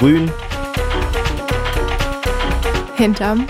Grün. 0.00 0.30
Hinterm. 2.96 3.46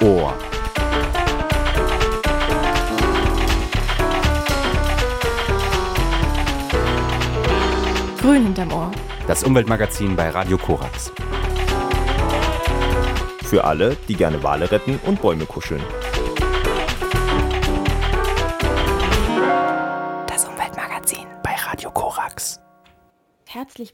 Ohr. 0.00 0.32
Grün 8.20 8.44
hinterm 8.44 8.72
Ohr. 8.72 8.92
Das 9.26 9.42
Umweltmagazin 9.42 10.14
bei 10.14 10.30
Radio 10.30 10.56
Korax. 10.56 11.10
Für 13.42 13.64
alle, 13.64 13.96
die 14.06 14.14
gerne 14.14 14.40
Wale 14.44 14.70
retten 14.70 15.00
und 15.04 15.20
Bäume 15.20 15.46
kuscheln. 15.46 15.82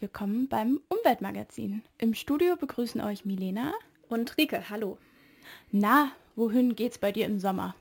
Willkommen 0.03 0.49
beim 0.49 0.81
Umweltmagazin. 0.89 1.81
Im 1.97 2.15
Studio 2.15 2.57
begrüßen 2.57 3.01
euch 3.01 3.25
Milena 3.25 3.73
Und 4.09 4.37
Rike, 4.37 4.69
hallo. 4.69 4.99
Na, 5.71 6.11
wohin 6.35 6.75
geht's 6.75 6.99
bei 6.99 7.13
dir 7.13 7.25
im 7.25 7.39
Sommer? 7.39 7.77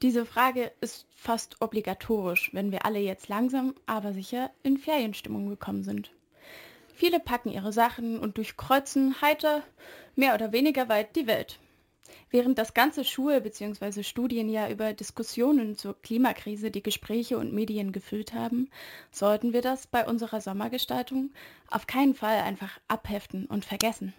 Diese 0.00 0.24
Frage 0.24 0.70
ist 0.80 1.06
fast 1.10 1.60
obligatorisch, 1.60 2.50
wenn 2.54 2.70
wir 2.70 2.86
alle 2.86 3.00
jetzt 3.00 3.28
langsam, 3.28 3.74
aber 3.84 4.12
sicher 4.12 4.52
in 4.62 4.78
Ferienstimmung 4.78 5.48
gekommen 5.48 5.82
sind. 5.82 6.12
Viele 6.94 7.18
packen 7.18 7.50
ihre 7.50 7.72
Sachen 7.72 8.20
und 8.20 8.36
durchkreuzen 8.36 9.20
heiter, 9.20 9.64
mehr 10.14 10.36
oder 10.36 10.52
weniger 10.52 10.88
weit 10.88 11.16
die 11.16 11.26
Welt. 11.26 11.58
Während 12.32 12.58
das 12.58 12.74
ganze 12.74 13.04
Schul- 13.04 13.40
bzw. 13.40 14.04
Studienjahr 14.04 14.70
über 14.70 14.92
Diskussionen 14.92 15.76
zur 15.76 16.00
Klimakrise 16.00 16.70
die 16.70 16.82
Gespräche 16.82 17.38
und 17.38 17.52
Medien 17.52 17.90
gefüllt 17.90 18.34
haben, 18.34 18.70
sollten 19.10 19.52
wir 19.52 19.62
das 19.62 19.88
bei 19.88 20.06
unserer 20.06 20.40
Sommergestaltung 20.40 21.30
auf 21.70 21.88
keinen 21.88 22.14
Fall 22.14 22.38
einfach 22.38 22.78
abheften 22.86 23.46
und 23.46 23.64
vergessen. 23.64 24.14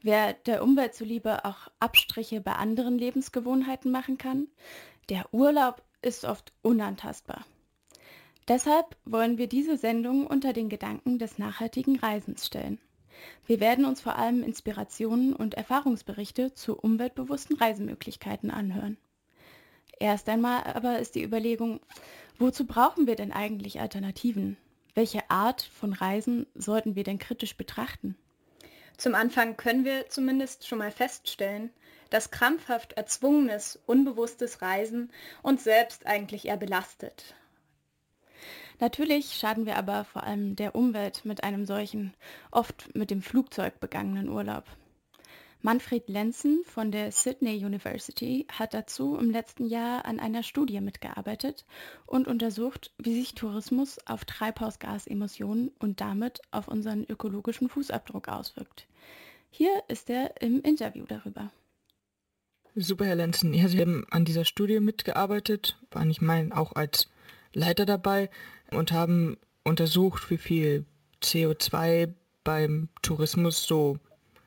Wer 0.00 0.32
der 0.32 0.62
Umwelt 0.62 0.94
zuliebe 0.94 1.44
auch 1.44 1.68
Abstriche 1.80 2.40
bei 2.40 2.52
anderen 2.52 2.98
Lebensgewohnheiten 2.98 3.90
machen 3.90 4.16
kann, 4.16 4.46
der 5.08 5.32
Urlaub 5.32 5.82
ist 6.02 6.24
oft 6.24 6.52
unantastbar. 6.62 7.44
Deshalb 8.48 8.96
wollen 9.04 9.38
wir 9.38 9.48
diese 9.48 9.76
Sendung 9.76 10.26
unter 10.26 10.52
den 10.52 10.68
Gedanken 10.68 11.18
des 11.18 11.38
nachhaltigen 11.38 11.98
Reisens 11.98 12.46
stellen. 12.46 12.78
Wir 13.46 13.60
werden 13.60 13.84
uns 13.84 14.00
vor 14.00 14.16
allem 14.16 14.42
Inspirationen 14.42 15.34
und 15.34 15.54
Erfahrungsberichte 15.54 16.54
zu 16.54 16.76
umweltbewussten 16.76 17.56
Reisemöglichkeiten 17.56 18.50
anhören. 18.50 18.96
Erst 19.98 20.28
einmal 20.28 20.64
aber 20.64 20.98
ist 20.98 21.14
die 21.14 21.22
Überlegung, 21.22 21.80
wozu 22.38 22.66
brauchen 22.66 23.06
wir 23.06 23.16
denn 23.16 23.32
eigentlich 23.32 23.80
Alternativen? 23.80 24.56
Welche 24.94 25.30
Art 25.30 25.62
von 25.62 25.92
Reisen 25.92 26.46
sollten 26.54 26.96
wir 26.96 27.04
denn 27.04 27.18
kritisch 27.18 27.56
betrachten? 27.56 28.16
Zum 28.96 29.14
Anfang 29.14 29.56
können 29.56 29.84
wir 29.84 30.08
zumindest 30.08 30.66
schon 30.66 30.78
mal 30.78 30.90
feststellen, 30.90 31.70
dass 32.10 32.30
krampfhaft 32.30 32.92
erzwungenes, 32.92 33.80
unbewusstes 33.86 34.60
Reisen 34.60 35.10
uns 35.42 35.64
selbst 35.64 36.06
eigentlich 36.06 36.46
eher 36.46 36.58
belastet. 36.58 37.34
Natürlich 38.82 39.34
schaden 39.34 39.64
wir 39.64 39.76
aber 39.76 40.02
vor 40.02 40.24
allem 40.24 40.56
der 40.56 40.74
Umwelt 40.74 41.24
mit 41.24 41.44
einem 41.44 41.66
solchen, 41.66 42.14
oft 42.50 42.92
mit 42.96 43.12
dem 43.12 43.22
Flugzeug 43.22 43.78
begangenen 43.78 44.28
Urlaub. 44.28 44.64
Manfred 45.60 46.08
Lenzen 46.08 46.64
von 46.64 46.90
der 46.90 47.12
Sydney 47.12 47.64
University 47.64 48.44
hat 48.50 48.74
dazu 48.74 49.16
im 49.16 49.30
letzten 49.30 49.66
Jahr 49.66 50.04
an 50.04 50.18
einer 50.18 50.42
Studie 50.42 50.80
mitgearbeitet 50.80 51.64
und 52.06 52.26
untersucht, 52.26 52.92
wie 52.98 53.14
sich 53.14 53.36
Tourismus 53.36 54.00
auf 54.04 54.24
Treibhausgasemissionen 54.24 55.70
und 55.78 56.00
damit 56.00 56.40
auf 56.50 56.66
unseren 56.66 57.04
ökologischen 57.04 57.68
Fußabdruck 57.68 58.26
auswirkt. 58.26 58.88
Hier 59.50 59.84
ist 59.86 60.10
er 60.10 60.42
im 60.42 60.60
Interview 60.60 61.04
darüber. 61.06 61.52
Super, 62.74 63.04
Herr 63.04 63.14
Lenzen. 63.14 63.54
Ja, 63.54 63.68
Sie 63.68 63.80
haben 63.80 64.06
an 64.10 64.24
dieser 64.24 64.44
Studie 64.44 64.80
mitgearbeitet, 64.80 65.78
waren 65.92 66.10
ich 66.10 66.20
meine 66.20 66.56
auch 66.56 66.72
als 66.72 67.11
Leiter 67.52 67.86
dabei 67.86 68.30
und 68.70 68.92
haben 68.92 69.36
untersucht, 69.64 70.30
wie 70.30 70.38
viel 70.38 70.84
CO2 71.22 72.12
beim 72.44 72.88
Tourismus 73.02 73.62
so 73.64 73.98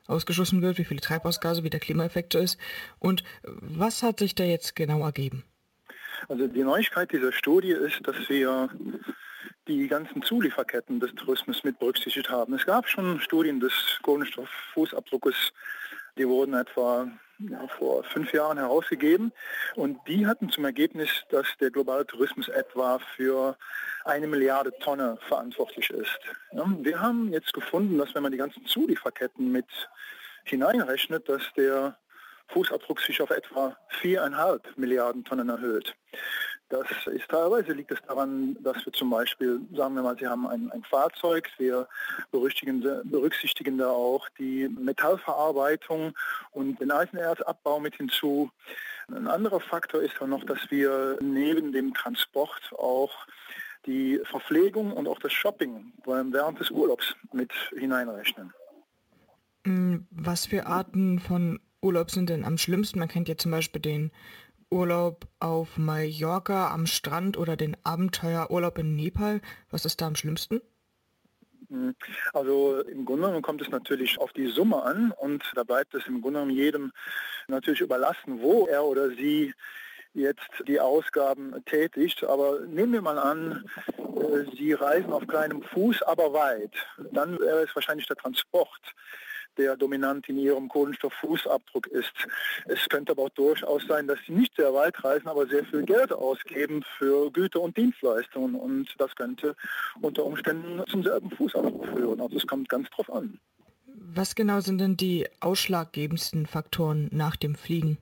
ausgeschlossen 0.06 0.62
wird, 0.62 0.78
wie 0.78 0.84
viele 0.84 1.00
Treibhausgase, 1.00 1.64
wie 1.64 1.70
der 1.70 1.80
Klimaeffekt 1.80 2.32
so 2.32 2.38
ist. 2.38 2.58
Und 2.98 3.24
was 3.42 4.02
hat 4.02 4.18
sich 4.18 4.34
da 4.34 4.44
jetzt 4.44 4.76
genau 4.76 5.00
ergeben? 5.00 5.44
Also 6.28 6.46
die 6.46 6.62
Neuigkeit 6.62 7.12
dieser 7.12 7.32
Studie 7.32 7.72
ist, 7.72 8.00
dass 8.04 8.16
wir 8.28 8.68
die 9.68 9.88
ganzen 9.88 10.22
Zulieferketten 10.22 11.00
des 11.00 11.14
Tourismus 11.14 11.64
mit 11.64 11.78
berücksichtigt 11.78 12.30
haben. 12.30 12.54
Es 12.54 12.64
gab 12.66 12.88
schon 12.88 13.20
Studien 13.20 13.60
des 13.60 13.72
Kohlenstofffußabdruckes, 14.02 15.52
die 16.16 16.26
wurden 16.26 16.54
etwa 16.54 17.08
ja, 17.38 17.66
vor 17.78 18.04
fünf 18.04 18.32
Jahren 18.32 18.58
herausgegeben 18.58 19.32
und 19.74 19.98
die 20.06 20.26
hatten 20.26 20.50
zum 20.50 20.64
Ergebnis, 20.64 21.08
dass 21.30 21.46
der 21.60 21.70
globale 21.70 22.06
Tourismus 22.06 22.48
etwa 22.48 22.98
für 23.16 23.56
eine 24.04 24.26
Milliarde 24.26 24.72
Tonne 24.80 25.18
verantwortlich 25.28 25.90
ist. 25.90 26.18
Ja, 26.52 26.64
wir 26.80 27.00
haben 27.00 27.32
jetzt 27.32 27.52
gefunden, 27.52 27.98
dass 27.98 28.14
wenn 28.14 28.22
man 28.22 28.32
die 28.32 28.38
ganzen 28.38 28.64
Zulieferketten 28.66 29.50
mit 29.50 29.66
hineinrechnet, 30.44 31.28
dass 31.28 31.42
der 31.56 31.96
Fußabdruck 32.48 33.00
sich 33.00 33.20
auf 33.20 33.30
etwa 33.30 33.76
viereinhalb 34.00 34.76
Milliarden 34.76 35.24
Tonnen 35.24 35.48
erhöht. 35.48 35.94
Das 36.68 36.86
ist 37.06 37.28
teilweise 37.28 37.72
liegt 37.72 37.92
es 37.92 38.02
daran, 38.08 38.56
dass 38.62 38.84
wir 38.84 38.92
zum 38.92 39.10
Beispiel, 39.10 39.60
sagen 39.74 39.94
wir 39.94 40.02
mal, 40.02 40.16
Sie 40.18 40.26
haben 40.26 40.48
ein, 40.48 40.70
ein 40.72 40.82
Fahrzeug, 40.82 41.48
wir 41.58 41.86
berücksichtigen, 42.32 42.80
berücksichtigen 43.04 43.78
da 43.78 43.88
auch 43.88 44.28
die 44.38 44.68
Metallverarbeitung 44.68 46.12
und 46.50 46.80
den 46.80 46.90
Eisenerzabbau 46.90 47.78
mit 47.78 47.94
hinzu. 47.94 48.50
Ein 49.08 49.28
anderer 49.28 49.60
Faktor 49.60 50.02
ist 50.02 50.14
dann 50.18 50.30
noch, 50.30 50.42
dass 50.42 50.58
wir 50.68 51.18
neben 51.20 51.70
dem 51.70 51.94
Transport 51.94 52.72
auch 52.72 53.12
die 53.86 54.20
Verpflegung 54.24 54.92
und 54.92 55.06
auch 55.06 55.20
das 55.20 55.32
Shopping 55.32 55.92
während 56.04 56.58
des 56.58 56.70
Urlaubs 56.72 57.14
mit 57.32 57.52
hineinrechnen. 57.76 58.52
Was 60.10 60.46
für 60.46 60.66
Arten 60.66 61.20
von 61.20 61.60
Urlaub 61.80 62.10
sind 62.10 62.30
denn 62.30 62.44
am 62.44 62.58
schlimmsten? 62.58 62.98
Man 62.98 63.08
kennt 63.08 63.28
ja 63.28 63.36
zum 63.36 63.52
Beispiel 63.52 63.80
den 63.80 64.10
Urlaub 64.70 65.26
auf 65.38 65.76
Mallorca 65.76 66.72
am 66.72 66.86
Strand 66.86 67.36
oder 67.36 67.56
den 67.56 67.76
Abenteuerurlaub 67.84 68.78
in 68.78 68.96
Nepal. 68.96 69.40
Was 69.70 69.84
ist 69.84 70.00
da 70.00 70.06
am 70.06 70.16
schlimmsten? 70.16 70.60
Also 72.32 72.80
im 72.80 73.04
Grunde 73.04 73.22
genommen 73.22 73.42
kommt 73.42 73.62
es 73.62 73.70
natürlich 73.70 74.18
auf 74.18 74.32
die 74.32 74.46
Summe 74.46 74.82
an 74.82 75.12
und 75.12 75.42
da 75.54 75.64
bleibt 75.64 75.94
es 75.94 76.06
im 76.06 76.20
Grunde 76.20 76.40
genommen 76.40 76.56
jedem 76.56 76.92
natürlich 77.48 77.80
überlassen, 77.80 78.40
wo 78.40 78.66
er 78.66 78.84
oder 78.84 79.10
sie 79.10 79.52
jetzt 80.14 80.48
die 80.66 80.80
Ausgaben 80.80 81.54
tätigt. 81.66 82.24
Aber 82.24 82.60
nehmen 82.60 82.92
wir 82.92 83.02
mal 83.02 83.18
an, 83.18 83.64
Sie 84.56 84.72
reisen 84.72 85.12
auf 85.12 85.26
kleinem 85.26 85.62
Fuß, 85.62 86.02
aber 86.02 86.32
weit. 86.32 86.72
Dann 87.12 87.38
wäre 87.38 87.62
es 87.62 87.74
wahrscheinlich 87.74 88.06
der 88.06 88.16
Transport 88.16 88.80
der 89.58 89.76
dominant 89.76 90.28
in 90.28 90.38
ihrem 90.38 90.68
Kohlenstofffußabdruck 90.68 91.86
ist. 91.88 92.12
Es 92.66 92.88
könnte 92.88 93.12
aber 93.12 93.24
auch 93.24 93.30
durchaus 93.30 93.86
sein, 93.86 94.06
dass 94.06 94.18
sie 94.26 94.32
nicht 94.32 94.54
sehr 94.56 94.72
weit 94.74 95.02
reisen, 95.02 95.28
aber 95.28 95.46
sehr 95.46 95.64
viel 95.64 95.82
Geld 95.82 96.12
ausgeben 96.12 96.84
für 96.98 97.30
Güter 97.30 97.60
und 97.60 97.76
Dienstleistungen 97.76 98.54
und 98.54 98.88
das 98.98 99.14
könnte 99.16 99.54
unter 100.00 100.24
Umständen 100.24 100.82
zum 100.90 101.02
selben 101.02 101.30
Fußabdruck 101.30 101.86
führen. 101.86 102.20
Also 102.20 102.36
es 102.36 102.46
kommt 102.46 102.68
ganz 102.68 102.88
drauf 102.90 103.12
an. 103.12 103.38
Was 103.86 104.34
genau 104.34 104.60
sind 104.60 104.78
denn 104.78 104.96
die 104.96 105.26
ausschlaggebendsten 105.40 106.46
Faktoren 106.46 107.08
nach 107.12 107.36
dem 107.36 107.54
Fliegen? 107.54 107.98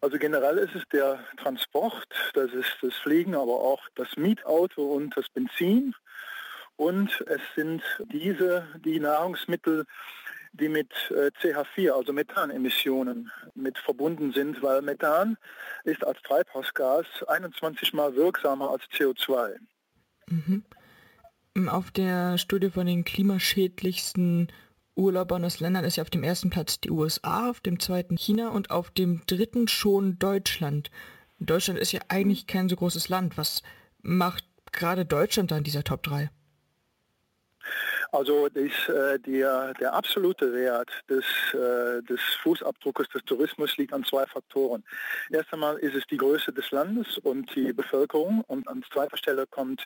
Also 0.00 0.18
generell 0.18 0.58
ist 0.58 0.74
es 0.74 0.82
der 0.92 1.18
Transport, 1.36 2.06
das 2.34 2.52
ist 2.52 2.76
das 2.82 2.94
Fliegen, 2.94 3.34
aber 3.34 3.54
auch 3.54 3.82
das 3.96 4.08
Mietauto 4.16 4.94
und 4.94 5.16
das 5.16 5.28
Benzin. 5.30 5.94
Und 6.76 7.24
es 7.26 7.40
sind 7.54 7.82
diese, 8.12 8.66
die 8.84 9.00
Nahrungsmittel, 9.00 9.86
die 10.52 10.68
mit 10.68 10.92
CH4, 11.10 11.90
also 11.90 12.12
Methanemissionen, 12.12 13.30
mit 13.54 13.78
verbunden 13.78 14.32
sind, 14.32 14.62
weil 14.62 14.82
Methan 14.82 15.36
ist 15.84 16.04
als 16.04 16.20
Treibhausgas 16.22 17.06
21 17.26 17.92
mal 17.92 18.14
wirksamer 18.14 18.70
als 18.70 18.82
CO2. 18.94 19.56
Mhm. 20.28 20.64
Auf 21.68 21.90
der 21.90 22.36
Studie 22.38 22.70
von 22.70 22.86
den 22.86 23.04
klimaschädlichsten 23.04 24.52
Urlaubern 24.94 25.44
aus 25.44 25.60
Ländern 25.60 25.84
ist 25.84 25.96
ja 25.96 26.02
auf 26.02 26.10
dem 26.10 26.22
ersten 26.22 26.50
Platz 26.50 26.80
die 26.80 26.90
USA, 26.90 27.50
auf 27.50 27.60
dem 27.60 27.78
zweiten 27.80 28.16
China 28.16 28.48
und 28.48 28.70
auf 28.70 28.90
dem 28.90 29.22
dritten 29.26 29.68
schon 29.68 30.18
Deutschland. 30.18 30.90
Deutschland 31.38 31.78
ist 31.78 31.92
ja 31.92 32.00
eigentlich 32.08 32.46
kein 32.46 32.68
so 32.68 32.76
großes 32.76 33.08
Land. 33.08 33.36
Was 33.36 33.62
macht 34.02 34.44
gerade 34.72 35.04
Deutschland 35.04 35.50
da 35.50 35.58
in 35.58 35.64
dieser 35.64 35.84
Top 35.84 36.02
3? 36.02 36.30
Also 38.12 38.48
das, 38.48 38.88
äh, 38.88 39.18
der, 39.20 39.74
der 39.74 39.92
absolute 39.92 40.52
Wert 40.52 40.90
des, 41.08 41.24
äh, 41.54 42.02
des 42.02 42.20
Fußabdruckes 42.42 43.08
des 43.08 43.24
Tourismus 43.24 43.76
liegt 43.76 43.92
an 43.92 44.04
zwei 44.04 44.26
Faktoren. 44.26 44.84
Erst 45.30 45.52
einmal 45.52 45.76
ist 45.78 45.94
es 45.94 46.06
die 46.06 46.16
Größe 46.16 46.52
des 46.52 46.70
Landes 46.70 47.18
und 47.18 47.54
die 47.54 47.72
Bevölkerung 47.72 48.42
und 48.46 48.66
an 48.68 48.84
zweiter 48.92 49.16
Stelle 49.16 49.46
kommt 49.46 49.84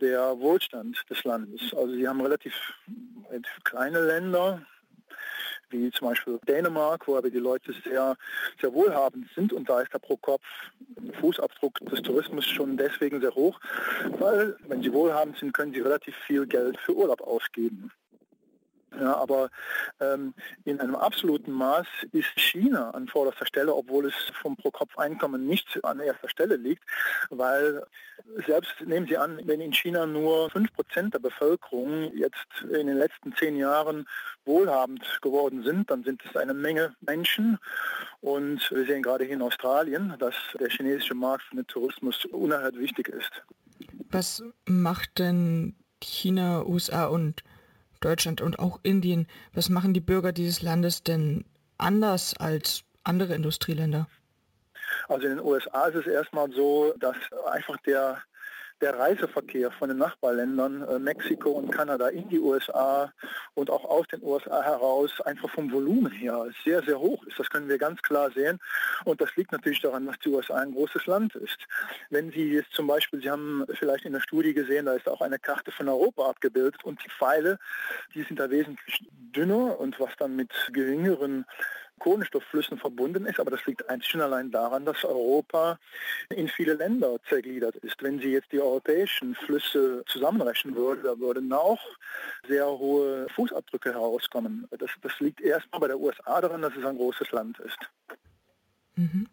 der 0.00 0.38
Wohlstand 0.38 0.98
des 1.10 1.24
Landes. 1.24 1.60
Also 1.74 1.94
sie 1.94 2.06
haben 2.06 2.20
relativ, 2.20 2.54
relativ 3.28 3.64
kleine 3.64 4.00
Länder, 4.00 4.62
wie 5.70 5.90
zum 5.90 6.08
Beispiel 6.08 6.38
Dänemark, 6.46 7.06
wo 7.06 7.16
aber 7.16 7.30
die 7.30 7.38
Leute 7.38 7.74
sehr, 7.84 8.16
sehr 8.60 8.72
wohlhabend 8.72 9.28
sind 9.34 9.52
und 9.52 9.68
da 9.68 9.80
ist 9.80 9.92
der 9.92 9.98
Pro-Kopf-Fußabdruck 9.98 11.80
des 11.90 12.02
Tourismus 12.02 12.46
schon 12.46 12.76
deswegen 12.76 13.20
sehr 13.20 13.34
hoch, 13.34 13.58
weil 14.18 14.56
wenn 14.68 14.82
sie 14.82 14.92
wohlhabend 14.92 15.36
sind, 15.38 15.52
können 15.52 15.72
sie 15.72 15.80
relativ 15.80 16.14
viel 16.26 16.46
Geld 16.46 16.78
für 16.78 16.94
Urlaub 16.94 17.20
ausgeben. 17.20 17.90
Ja, 18.98 19.16
aber 19.16 19.50
ähm, 20.00 20.34
in 20.64 20.80
einem 20.80 20.96
absoluten 20.96 21.52
Maß 21.52 21.86
ist 22.12 22.28
China 22.36 22.90
an 22.90 23.06
vorderster 23.06 23.46
Stelle, 23.46 23.74
obwohl 23.74 24.06
es 24.06 24.14
vom 24.42 24.56
Pro-Kopf-Einkommen 24.56 25.46
nicht 25.46 25.84
an 25.84 26.00
erster 26.00 26.28
Stelle 26.28 26.56
liegt, 26.56 26.82
weil 27.30 27.84
selbst 28.46 28.74
nehmen 28.84 29.06
Sie 29.06 29.16
an, 29.16 29.40
wenn 29.44 29.60
in 29.60 29.72
China 29.72 30.04
nur 30.06 30.50
5% 30.50 31.10
der 31.10 31.18
Bevölkerung 31.20 32.12
jetzt 32.14 32.46
in 32.62 32.88
den 32.88 32.98
letzten 32.98 33.34
zehn 33.36 33.56
Jahren 33.56 34.06
wohlhabend 34.44 35.04
geworden 35.22 35.62
sind, 35.62 35.90
dann 35.90 36.02
sind 36.02 36.22
es 36.28 36.36
eine 36.36 36.54
Menge 36.54 36.94
Menschen 37.00 37.58
und 38.20 38.68
wir 38.72 38.84
sehen 38.84 39.02
gerade 39.02 39.24
hier 39.24 39.34
in 39.34 39.42
Australien, 39.42 40.14
dass 40.18 40.34
der 40.58 40.70
chinesische 40.70 41.14
Markt 41.14 41.44
für 41.44 41.56
den 41.56 41.66
Tourismus 41.68 42.24
unerhört 42.26 42.76
wichtig 42.76 43.08
ist. 43.08 43.30
Was 44.10 44.42
macht 44.66 45.18
denn 45.18 45.76
China, 46.00 46.64
USA 46.66 47.06
und 47.06 47.44
Deutschland 48.00 48.40
und 48.40 48.58
auch 48.58 48.80
Indien, 48.82 49.26
was 49.52 49.68
machen 49.68 49.94
die 49.94 50.00
Bürger 50.00 50.32
dieses 50.32 50.62
Landes 50.62 51.02
denn 51.02 51.44
anders 51.78 52.36
als 52.38 52.84
andere 53.04 53.34
Industrieländer? 53.34 54.08
Also 55.08 55.26
in 55.26 55.36
den 55.36 55.44
USA 55.44 55.86
ist 55.86 55.96
es 55.96 56.06
erstmal 56.06 56.50
so, 56.52 56.94
dass 56.98 57.16
einfach 57.50 57.76
der 57.78 58.22
der 58.80 58.98
Reiseverkehr 58.98 59.70
von 59.72 59.88
den 59.88 59.98
Nachbarländern 59.98 60.82
äh, 60.82 60.98
Mexiko 60.98 61.50
und 61.50 61.70
Kanada 61.70 62.08
in 62.08 62.28
die 62.28 62.38
USA 62.38 63.12
und 63.54 63.70
auch 63.70 63.84
aus 63.84 64.06
den 64.08 64.22
USA 64.22 64.62
heraus 64.62 65.20
einfach 65.22 65.50
vom 65.50 65.70
Volumen 65.72 66.12
her 66.12 66.46
sehr, 66.64 66.82
sehr 66.82 66.98
hoch 66.98 67.22
ist. 67.24 67.38
Das 67.38 67.50
können 67.50 67.68
wir 67.68 67.78
ganz 67.78 68.00
klar 68.02 68.30
sehen. 68.30 68.58
Und 69.04 69.20
das 69.20 69.34
liegt 69.36 69.52
natürlich 69.52 69.80
daran, 69.80 70.06
dass 70.06 70.18
die 70.20 70.28
USA 70.28 70.56
ein 70.56 70.72
großes 70.72 71.06
Land 71.06 71.34
ist. 71.34 71.58
Wenn 72.10 72.30
Sie 72.30 72.52
jetzt 72.52 72.72
zum 72.72 72.86
Beispiel, 72.86 73.20
Sie 73.20 73.30
haben 73.30 73.64
vielleicht 73.74 74.04
in 74.04 74.12
der 74.12 74.20
Studie 74.20 74.54
gesehen, 74.54 74.86
da 74.86 74.94
ist 74.94 75.08
auch 75.08 75.20
eine 75.20 75.38
Karte 75.38 75.72
von 75.72 75.88
Europa 75.88 76.28
abgebildet 76.28 76.84
und 76.84 77.02
die 77.04 77.10
Pfeile, 77.10 77.58
die 78.14 78.22
sind 78.22 78.38
da 78.38 78.50
wesentlich 78.50 79.08
dünner 79.10 79.78
und 79.78 79.98
was 80.00 80.10
dann 80.18 80.36
mit 80.36 80.50
geringeren 80.72 81.44
Kohlenstoffflüssen 81.98 82.78
verbunden 82.78 83.26
ist, 83.26 83.40
aber 83.40 83.50
das 83.50 83.64
liegt 83.66 83.88
einzig 83.88 84.14
und 84.14 84.22
allein 84.22 84.50
daran, 84.50 84.84
dass 84.84 85.04
Europa 85.04 85.78
in 86.30 86.48
viele 86.48 86.74
Länder 86.74 87.16
zergliedert 87.28 87.76
ist. 87.76 88.02
Wenn 88.02 88.18
Sie 88.18 88.32
jetzt 88.32 88.52
die 88.52 88.60
europäischen 88.60 89.34
Flüsse 89.34 90.04
zusammenrechnen 90.06 90.74
würden, 90.74 91.04
da 91.04 91.18
würden 91.18 91.52
auch 91.52 91.80
sehr 92.46 92.66
hohe 92.66 93.26
Fußabdrücke 93.34 93.92
herauskommen. 93.92 94.66
Das, 94.70 94.90
das 95.02 95.12
liegt 95.20 95.40
erstmal 95.40 95.80
bei 95.80 95.88
der 95.88 95.98
USA 95.98 96.40
daran, 96.40 96.62
dass 96.62 96.76
es 96.76 96.84
ein 96.84 96.96
großes 96.96 97.30
Land 97.32 97.58
ist. 97.60 97.78
Mhm. 98.96 99.26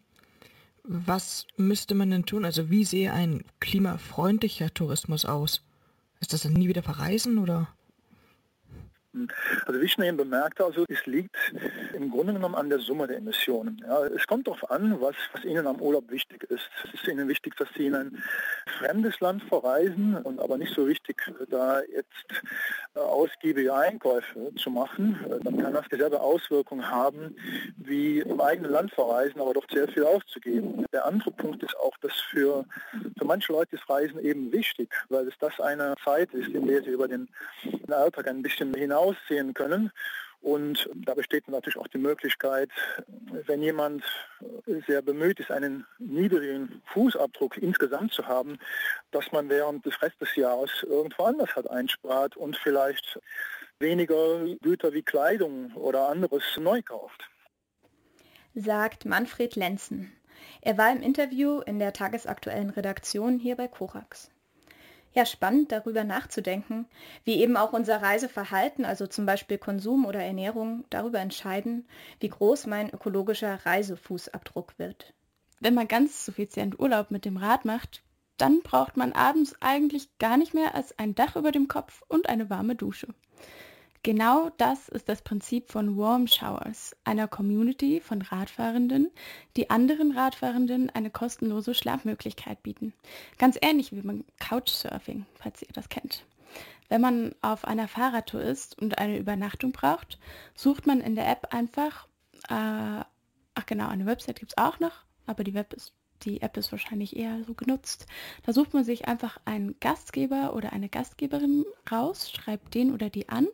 Was 0.88 1.46
müsste 1.56 1.94
man 1.94 2.10
denn 2.10 2.26
tun? 2.26 2.44
Also 2.44 2.70
wie 2.70 2.84
sehe 2.84 3.12
ein 3.12 3.44
klimafreundlicher 3.60 4.72
Tourismus 4.72 5.24
aus? 5.24 5.62
Ist 6.20 6.32
das 6.32 6.42
dann 6.42 6.52
nie 6.52 6.68
wieder 6.68 6.82
verreisen 6.82 7.38
oder? 7.38 7.68
Also 9.66 9.80
wie 9.80 9.84
ich 9.84 9.98
eben 9.98 10.16
bemerkte, 10.16 10.64
also 10.64 10.84
es 10.88 11.04
liegt 11.06 11.34
im 11.94 12.10
Grunde 12.10 12.32
genommen 12.32 12.54
an 12.54 12.68
der 12.68 12.78
Summe 12.78 13.06
der 13.06 13.18
Emissionen. 13.18 13.82
Ja, 13.86 14.04
es 14.06 14.26
kommt 14.26 14.46
darauf 14.46 14.70
an, 14.70 15.00
was, 15.00 15.16
was 15.32 15.44
Ihnen 15.44 15.66
am 15.66 15.80
Urlaub 15.80 16.10
wichtig 16.10 16.44
ist. 16.44 16.68
Es 16.84 16.94
ist 16.94 17.08
Ihnen 17.08 17.28
wichtig, 17.28 17.56
dass 17.56 17.68
Sie 17.76 17.86
in 17.86 17.94
ein 17.94 18.22
fremdes 18.78 19.18
Land 19.20 19.42
verreisen 19.44 20.16
und 20.16 20.40
aber 20.40 20.58
nicht 20.58 20.74
so 20.74 20.86
wichtig, 20.86 21.16
da 21.50 21.80
jetzt 21.82 22.44
ausgiebige 23.02 23.74
Einkäufe 23.74 24.52
zu 24.56 24.70
machen. 24.70 25.18
Äh, 25.24 25.42
dann 25.42 25.58
kann 25.58 25.74
das 25.74 25.86
dieselbe 25.90 26.20
Auswirkung 26.20 26.88
haben, 26.88 27.36
wie 27.76 28.20
im 28.20 28.40
eigenen 28.40 28.70
Land 28.70 28.92
verreisen, 28.92 29.40
aber 29.40 29.54
doch 29.54 29.66
sehr 29.70 29.88
viel 29.88 30.04
auszugeben. 30.04 30.84
Der 30.92 31.06
andere 31.06 31.30
Punkt 31.32 31.62
ist 31.62 31.76
auch, 31.78 31.96
dass 31.98 32.12
für, 32.30 32.64
für 33.18 33.24
manche 33.24 33.52
Leute 33.52 33.76
ist 33.76 33.88
Reisen 33.88 34.18
eben 34.20 34.52
wichtig, 34.52 34.94
weil 35.08 35.26
es 35.26 35.34
das 35.40 35.58
eine 35.60 35.94
Zeit 36.04 36.32
ist, 36.32 36.48
in 36.48 36.66
der 36.66 36.82
sie 36.82 36.90
über 36.90 37.08
den 37.08 37.28
Alltag 37.88 38.28
ein 38.28 38.42
bisschen 38.42 38.74
hinaus 38.74 39.16
aussehen 39.16 39.54
können. 39.54 39.90
Und 40.46 40.88
da 40.94 41.14
besteht 41.14 41.48
natürlich 41.48 41.76
auch 41.76 41.88
die 41.88 41.98
Möglichkeit, 41.98 42.70
wenn 43.46 43.62
jemand 43.62 44.04
sehr 44.86 45.02
bemüht 45.02 45.40
ist, 45.40 45.50
einen 45.50 45.84
niedrigen 45.98 46.82
Fußabdruck 46.92 47.58
insgesamt 47.58 48.12
zu 48.12 48.24
haben, 48.28 48.56
dass 49.10 49.32
man 49.32 49.48
während 49.48 49.84
des 49.84 50.00
Rest 50.00 50.20
des 50.20 50.36
Jahres 50.36 50.70
irgendwo 50.84 51.24
anders 51.24 51.56
hat 51.56 51.68
einspart 51.68 52.36
und 52.36 52.56
vielleicht 52.58 53.18
weniger 53.80 54.44
Güter 54.62 54.92
wie 54.92 55.02
Kleidung 55.02 55.72
oder 55.72 56.10
anderes 56.10 56.44
neu 56.60 56.80
kauft. 56.80 57.28
Sagt 58.54 59.04
Manfred 59.04 59.56
Lenzen. 59.56 60.12
Er 60.60 60.78
war 60.78 60.92
im 60.92 61.02
Interview 61.02 61.58
in 61.58 61.80
der 61.80 61.92
tagesaktuellen 61.92 62.70
Redaktion 62.70 63.40
hier 63.40 63.56
bei 63.56 63.66
Korax 63.66 64.30
ja 65.16 65.26
spannend, 65.26 65.72
darüber 65.72 66.04
nachzudenken, 66.04 66.86
wie 67.24 67.40
eben 67.40 67.56
auch 67.56 67.72
unser 67.72 68.00
Reiseverhalten, 68.00 68.84
also 68.84 69.06
zum 69.06 69.26
Beispiel 69.26 69.58
Konsum 69.58 70.06
oder 70.06 70.22
Ernährung, 70.22 70.84
darüber 70.90 71.18
entscheiden, 71.18 71.88
wie 72.20 72.28
groß 72.28 72.66
mein 72.66 72.90
ökologischer 72.90 73.66
Reisefußabdruck 73.66 74.78
wird. 74.78 75.14
Wenn 75.58 75.74
man 75.74 75.88
ganz 75.88 76.24
suffizient 76.24 76.78
Urlaub 76.78 77.10
mit 77.10 77.24
dem 77.24 77.36
Rad 77.36 77.64
macht, 77.64 78.02
dann 78.36 78.60
braucht 78.62 78.96
man 78.96 79.12
abends 79.12 79.56
eigentlich 79.60 80.18
gar 80.18 80.36
nicht 80.36 80.54
mehr 80.54 80.74
als 80.74 80.98
ein 80.98 81.14
Dach 81.14 81.36
über 81.36 81.52
dem 81.52 81.68
Kopf 81.68 82.02
und 82.08 82.28
eine 82.28 82.50
warme 82.50 82.74
Dusche. 82.74 83.08
Genau 84.02 84.50
das 84.56 84.88
ist 84.88 85.08
das 85.08 85.22
Prinzip 85.22 85.70
von 85.70 85.96
Warm 85.96 86.26
Showers, 86.26 86.96
einer 87.04 87.26
Community 87.26 88.00
von 88.00 88.22
Radfahrenden, 88.22 89.10
die 89.56 89.70
anderen 89.70 90.12
Radfahrenden 90.12 90.90
eine 90.90 91.10
kostenlose 91.10 91.74
Schlafmöglichkeit 91.74 92.62
bieten. 92.62 92.92
Ganz 93.38 93.58
ähnlich 93.60 93.92
wie 93.92 94.00
beim 94.00 94.24
Couchsurfing, 94.38 95.26
falls 95.34 95.62
ihr 95.62 95.72
das 95.72 95.88
kennt. 95.88 96.24
Wenn 96.88 97.00
man 97.00 97.34
auf 97.42 97.64
einer 97.64 97.88
Fahrradtour 97.88 98.42
ist 98.42 98.78
und 98.80 98.98
eine 98.98 99.18
Übernachtung 99.18 99.72
braucht, 99.72 100.18
sucht 100.54 100.86
man 100.86 101.00
in 101.00 101.16
der 101.16 101.28
App 101.28 101.52
einfach, 101.52 102.06
äh, 102.48 103.02
ach 103.54 103.66
genau, 103.66 103.88
eine 103.88 104.06
Website 104.06 104.38
gibt 104.38 104.52
es 104.52 104.58
auch 104.58 104.78
noch, 104.78 105.04
aber 105.26 105.42
die, 105.42 105.54
Web 105.54 105.72
ist, 105.72 105.94
die 106.22 106.42
App 106.42 106.56
ist 106.56 106.70
wahrscheinlich 106.70 107.16
eher 107.16 107.42
so 107.44 107.54
genutzt. 107.54 108.06
Da 108.44 108.52
sucht 108.52 108.72
man 108.72 108.84
sich 108.84 109.08
einfach 109.08 109.38
einen 109.44 109.78
Gastgeber 109.80 110.54
oder 110.54 110.72
eine 110.72 110.88
Gastgeberin 110.88 111.64
raus, 111.90 112.30
schreibt 112.30 112.74
den 112.74 112.94
oder 112.94 113.10
die 113.10 113.28
an 113.28 113.48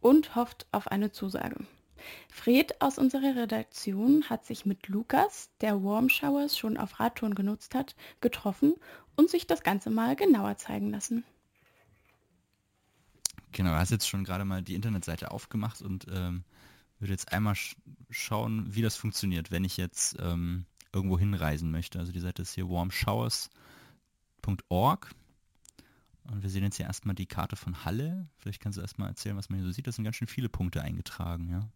und 0.00 0.34
hofft 0.34 0.66
auf 0.72 0.88
eine 0.88 1.12
Zusage. 1.12 1.64
Fred 2.28 2.80
aus 2.80 2.98
unserer 2.98 3.36
Redaktion 3.36 4.28
hat 4.30 4.46
sich 4.46 4.64
mit 4.64 4.88
Lukas, 4.88 5.50
der 5.60 5.82
Warm 5.82 6.08
Showers 6.08 6.56
schon 6.56 6.76
auf 6.76 7.00
Radtouren 7.00 7.34
genutzt 7.34 7.74
hat, 7.74 7.96
getroffen 8.20 8.74
und 9.16 9.30
sich 9.30 9.46
das 9.46 9.62
Ganze 9.62 9.90
mal 9.90 10.16
genauer 10.16 10.56
zeigen 10.56 10.90
lassen. 10.90 11.24
Genau, 13.52 13.70
hat 13.70 13.90
jetzt 13.90 14.08
schon 14.08 14.24
gerade 14.24 14.44
mal 14.44 14.62
die 14.62 14.74
Internetseite 14.74 15.30
aufgemacht 15.30 15.82
und 15.82 16.06
ähm, 16.10 16.44
würde 16.98 17.12
jetzt 17.12 17.32
einmal 17.32 17.54
sch 17.54 17.76
schauen, 18.10 18.74
wie 18.74 18.82
das 18.82 18.96
funktioniert, 18.96 19.50
wenn 19.50 19.64
ich 19.64 19.76
jetzt 19.76 20.16
ähm, 20.20 20.64
irgendwo 20.92 21.18
hinreisen 21.18 21.70
möchte. 21.70 21.98
Also 21.98 22.12
die 22.12 22.20
Seite 22.20 22.42
ist 22.42 22.54
hier 22.54 22.70
warmshowers.org 22.70 25.10
und 26.30 26.42
wir 26.42 26.50
sehen 26.50 26.62
jetzt 26.62 26.76
hier 26.76 26.86
erstmal 26.86 27.14
die 27.14 27.26
Karte 27.26 27.56
von 27.56 27.84
Halle. 27.84 28.26
Vielleicht 28.36 28.60
kannst 28.60 28.78
du 28.78 28.82
erstmal 28.82 29.08
erzählen, 29.08 29.36
was 29.36 29.48
man 29.48 29.58
hier 29.58 29.66
so 29.66 29.72
sieht. 29.72 29.86
Das 29.86 29.96
sind 29.96 30.04
ganz 30.04 30.16
schön 30.16 30.28
viele 30.28 30.48
Punkte 30.48 30.82
eingetragen, 30.82 31.50
ja. 31.50 31.68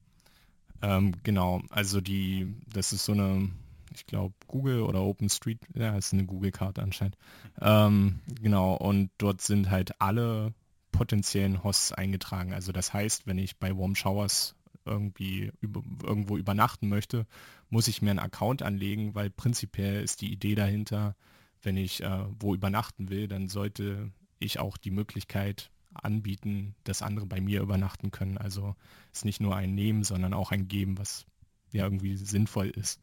Ähm, 0.82 1.14
genau, 1.22 1.62
also 1.70 2.00
die, 2.00 2.56
das 2.72 2.92
ist 2.92 3.04
so 3.04 3.12
eine, 3.12 3.50
ich 3.94 4.04
glaube, 4.06 4.34
Google 4.48 4.80
oder 4.80 5.02
OpenStreet, 5.02 5.60
ja, 5.74 5.96
ist 5.96 6.12
eine 6.12 6.26
Google-Karte 6.26 6.82
anscheinend. 6.82 7.16
Ähm, 7.60 8.18
genau, 8.40 8.74
und 8.74 9.10
dort 9.18 9.40
sind 9.40 9.70
halt 9.70 10.00
alle 10.00 10.52
potenziellen 10.90 11.62
Hosts 11.62 11.92
eingetragen. 11.92 12.52
Also 12.52 12.72
das 12.72 12.92
heißt, 12.92 13.26
wenn 13.26 13.38
ich 13.38 13.58
bei 13.58 13.76
Warm 13.76 13.94
Showers 13.94 14.54
irgendwie 14.84 15.52
über, 15.60 15.82
irgendwo 16.02 16.36
übernachten 16.36 16.88
möchte, 16.88 17.26
muss 17.70 17.88
ich 17.88 18.02
mir 18.02 18.10
einen 18.10 18.18
Account 18.18 18.62
anlegen, 18.62 19.14
weil 19.14 19.30
prinzipiell 19.30 20.02
ist 20.02 20.20
die 20.20 20.32
Idee 20.32 20.56
dahinter, 20.56 21.14
wenn 21.62 21.76
ich 21.76 22.02
äh, 22.02 22.24
wo 22.40 22.54
übernachten 22.54 23.08
will, 23.08 23.28
dann 23.28 23.48
sollte 23.48 24.10
ich 24.42 24.58
auch 24.58 24.76
die 24.76 24.90
Möglichkeit 24.90 25.70
anbieten, 25.94 26.74
dass 26.84 27.02
andere 27.02 27.26
bei 27.26 27.40
mir 27.40 27.60
übernachten 27.60 28.10
können. 28.10 28.38
Also 28.38 28.74
es 29.12 29.20
ist 29.20 29.24
nicht 29.24 29.40
nur 29.40 29.56
ein 29.56 29.74
Nehmen, 29.74 30.04
sondern 30.04 30.34
auch 30.34 30.50
ein 30.50 30.68
Geben, 30.68 30.98
was 30.98 31.26
ja 31.70 31.84
irgendwie 31.84 32.16
sinnvoll 32.16 32.68
ist. 32.68 33.00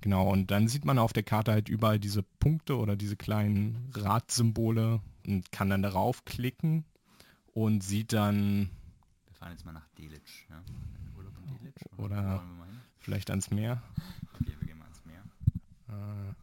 Genau, 0.00 0.30
und 0.30 0.52
dann 0.52 0.68
sieht 0.68 0.84
man 0.84 0.98
auf 0.98 1.12
der 1.12 1.24
Karte 1.24 1.50
halt 1.50 1.68
überall 1.68 1.98
diese 1.98 2.22
Punkte 2.22 2.76
oder 2.78 2.94
diese 2.94 3.16
kleinen 3.16 3.90
Radsymbole 3.94 5.00
und 5.26 5.50
kann 5.50 5.70
dann 5.70 5.82
darauf 5.82 6.24
klicken 6.24 6.84
und 7.52 7.82
sieht 7.82 8.12
dann 8.12 8.70
fahren 9.38 9.52
jetzt 9.52 9.64
mal 9.64 9.72
nach 9.72 9.86
Delitzsch. 9.96 10.46
Ja? 10.50 10.62
Urlaub 11.16 11.32
in 11.38 11.58
Delitzsch, 11.58 11.84
oder 11.96 12.42
vielleicht 12.98 13.30
ans 13.30 13.50
Meer. 13.50 13.82
Okay, 14.34 14.56
wir 14.58 14.66
gehen 14.66 14.78
mal 14.78 14.84
ans 14.84 15.04
Meer. 15.04 15.22
Äh, 15.88 16.34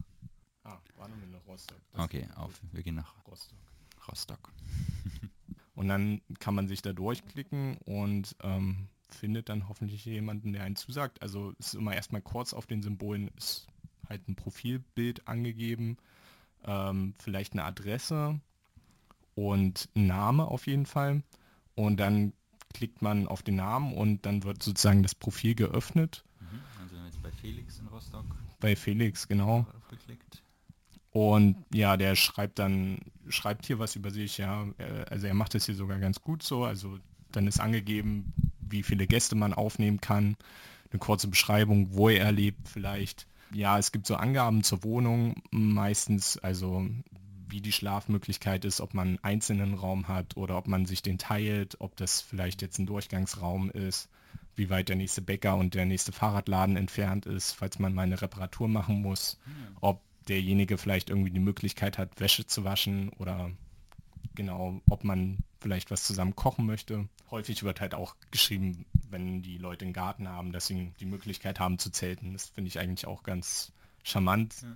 ah, 0.64 0.78
wir 0.96 1.26
noch 1.28 1.46
Rostock. 1.46 1.78
Das 1.92 2.04
okay, 2.04 2.26
auf. 2.34 2.58
Wir 2.72 2.82
gehen 2.82 2.94
nach 2.94 3.14
Rostock. 3.26 3.58
Rostock. 4.08 4.52
und 5.74 5.88
dann 5.88 6.20
kann 6.38 6.54
man 6.54 6.68
sich 6.68 6.82
da 6.82 6.92
durchklicken 6.92 7.78
und 7.84 8.36
ähm, 8.42 8.88
findet 9.10 9.48
dann 9.48 9.68
hoffentlich 9.68 10.04
jemanden, 10.04 10.52
der 10.52 10.64
einen 10.64 10.76
zusagt. 10.76 11.22
Also 11.22 11.54
es 11.58 11.68
ist 11.68 11.74
immer 11.74 11.94
erstmal 11.94 12.22
kurz 12.22 12.52
auf 12.52 12.66
den 12.66 12.82
Symbolen 12.82 13.28
ist 13.36 13.66
halt 14.08 14.28
ein 14.28 14.36
Profilbild 14.36 15.26
angegeben, 15.26 15.96
ähm, 16.64 17.14
vielleicht 17.18 17.52
eine 17.52 17.64
Adresse 17.64 18.40
und 19.34 19.88
ein 19.94 20.06
Name 20.06 20.46
auf 20.46 20.66
jeden 20.66 20.86
Fall. 20.86 21.22
Und 21.74 21.98
dann 21.98 22.32
klickt 22.72 23.02
man 23.02 23.26
auf 23.26 23.42
den 23.42 23.56
Namen 23.56 23.94
und 23.94 24.26
dann 24.26 24.44
wird 24.44 24.62
sozusagen 24.62 25.02
das 25.02 25.14
Profil 25.14 25.54
geöffnet. 25.54 26.24
Mhm, 26.40 26.60
also 26.82 26.96
jetzt 27.04 27.22
bei 27.22 27.30
Felix 27.30 27.78
in 27.78 27.88
Rostock. 27.88 28.24
Bei 28.60 28.76
Felix, 28.76 29.28
genau. 29.28 29.66
Und 31.10 31.56
ja, 31.72 31.96
der 31.96 32.14
schreibt 32.14 32.58
dann, 32.58 32.98
schreibt 33.28 33.66
hier 33.66 33.78
was 33.78 33.96
über 33.96 34.10
sich, 34.10 34.38
ja. 34.38 34.66
Also 35.10 35.26
er 35.26 35.34
macht 35.34 35.54
das 35.54 35.66
hier 35.66 35.74
sogar 35.74 35.98
ganz 35.98 36.20
gut 36.20 36.42
so. 36.42 36.64
Also 36.64 36.98
dann 37.32 37.46
ist 37.46 37.60
angegeben, 37.60 38.32
wie 38.60 38.82
viele 38.82 39.06
Gäste 39.06 39.34
man 39.34 39.54
aufnehmen 39.54 40.00
kann, 40.00 40.36
eine 40.90 40.98
kurze 40.98 41.28
Beschreibung, 41.28 41.94
wo 41.94 42.08
er 42.08 42.32
lebt 42.32 42.68
vielleicht. 42.68 43.26
Ja, 43.52 43.78
es 43.78 43.92
gibt 43.92 44.06
so 44.06 44.16
Angaben 44.16 44.62
zur 44.62 44.82
Wohnung 44.82 45.42
meistens, 45.50 46.38
also 46.38 46.86
wie 47.48 47.60
die 47.60 47.72
Schlafmöglichkeit 47.72 48.64
ist, 48.64 48.80
ob 48.80 48.92
man 48.92 49.08
einen 49.08 49.18
einzelnen 49.22 49.74
Raum 49.74 50.08
hat 50.08 50.36
oder 50.36 50.58
ob 50.58 50.66
man 50.66 50.86
sich 50.86 51.02
den 51.02 51.18
teilt, 51.18 51.76
ob 51.80 51.96
das 51.96 52.20
vielleicht 52.20 52.60
jetzt 52.60 52.78
ein 52.78 52.86
Durchgangsraum 52.86 53.70
ist, 53.70 54.08
wie 54.56 54.68
weit 54.68 54.88
der 54.88 54.96
nächste 54.96 55.22
Bäcker 55.22 55.56
und 55.56 55.74
der 55.74 55.86
nächste 55.86 56.10
Fahrradladen 56.12 56.76
entfernt 56.76 57.26
ist, 57.26 57.52
falls 57.52 57.78
man 57.78 57.94
mal 57.94 58.02
eine 58.02 58.20
Reparatur 58.20 58.68
machen 58.68 59.00
muss, 59.00 59.38
ob 59.80 60.02
derjenige 60.28 60.78
vielleicht 60.78 61.10
irgendwie 61.10 61.30
die 61.30 61.40
Möglichkeit 61.40 61.98
hat, 61.98 62.20
Wäsche 62.20 62.46
zu 62.46 62.64
waschen 62.64 63.10
oder 63.18 63.50
genau, 64.34 64.80
ob 64.88 65.04
man 65.04 65.38
vielleicht 65.60 65.90
was 65.90 66.04
zusammen 66.04 66.36
kochen 66.36 66.66
möchte. 66.66 67.08
Häufig 67.30 67.62
wird 67.62 67.80
halt 67.80 67.94
auch 67.94 68.14
geschrieben, 68.30 68.84
wenn 69.10 69.42
die 69.42 69.58
Leute 69.58 69.84
einen 69.84 69.94
Garten 69.94 70.28
haben, 70.28 70.52
dass 70.52 70.66
sie 70.66 70.92
die 71.00 71.06
Möglichkeit 71.06 71.58
haben 71.58 71.78
zu 71.78 71.90
zelten. 71.90 72.32
Das 72.32 72.50
finde 72.50 72.68
ich 72.68 72.78
eigentlich 72.78 73.06
auch 73.06 73.22
ganz 73.22 73.72
charmant, 74.04 74.54
ja. 74.62 74.68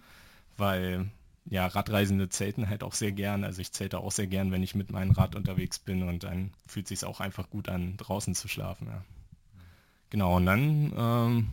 weil 0.56 1.10
ja, 1.46 1.66
Radreisende 1.66 2.28
zelten 2.28 2.68
halt 2.68 2.82
auch 2.82 2.94
sehr 2.94 3.12
gern. 3.12 3.44
Also 3.44 3.60
ich 3.60 3.72
zelte 3.72 3.98
auch 3.98 4.12
sehr 4.12 4.26
gern, 4.26 4.52
wenn 4.52 4.62
ich 4.62 4.74
mit 4.74 4.90
meinem 4.90 5.12
Rad 5.12 5.34
unterwegs 5.34 5.78
bin 5.78 6.08
und 6.08 6.24
dann 6.24 6.52
fühlt 6.66 6.88
sich 6.88 7.04
auch 7.04 7.20
einfach 7.20 7.50
gut 7.50 7.68
an, 7.68 7.96
draußen 7.96 8.34
zu 8.34 8.48
schlafen. 8.48 8.88
Ja. 8.88 9.04
Genau, 10.10 10.36
und 10.36 10.46
dann 10.46 10.92
ähm, 10.96 11.48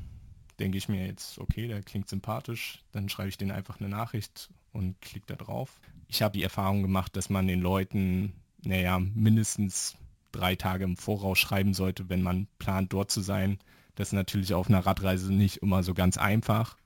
denke 0.60 0.78
ich 0.78 0.90
mir 0.90 1.06
jetzt, 1.06 1.40
okay, 1.40 1.68
der 1.68 1.82
klingt 1.82 2.10
sympathisch, 2.10 2.84
dann 2.92 3.10
schreibe 3.10 3.30
ich 3.30 3.38
den 3.38 3.52
einfach 3.52 3.80
eine 3.80 3.90
Nachricht 3.90 4.50
und 4.74 5.00
klicke 5.02 5.28
da 5.28 5.36
drauf. 5.36 5.80
Ich 6.08 6.22
habe 6.22 6.38
die 6.38 6.44
Erfahrung 6.44 6.82
gemacht, 6.82 7.16
dass 7.16 7.30
man 7.30 7.48
den 7.48 7.62
Leuten, 7.62 8.34
naja, 8.64 9.00
mindestens 9.00 9.96
drei 10.32 10.56
Tage 10.56 10.84
im 10.84 10.98
Voraus 10.98 11.40
schreiben 11.40 11.74
sollte, 11.74 12.10
wenn 12.10 12.22
man 12.22 12.48
plant, 12.60 12.94
dort 12.94 13.12
zu 13.12 13.22
sein. 13.22 13.60
Das 13.96 14.10
ist 14.10 14.14
natürlich 14.14 14.54
auf 14.54 14.70
einer 14.70 14.86
Radreise 14.86 15.34
nicht 15.34 15.58
immer 15.58 15.84
so 15.84 15.94
ganz 15.94 16.18
einfach. 16.18 16.78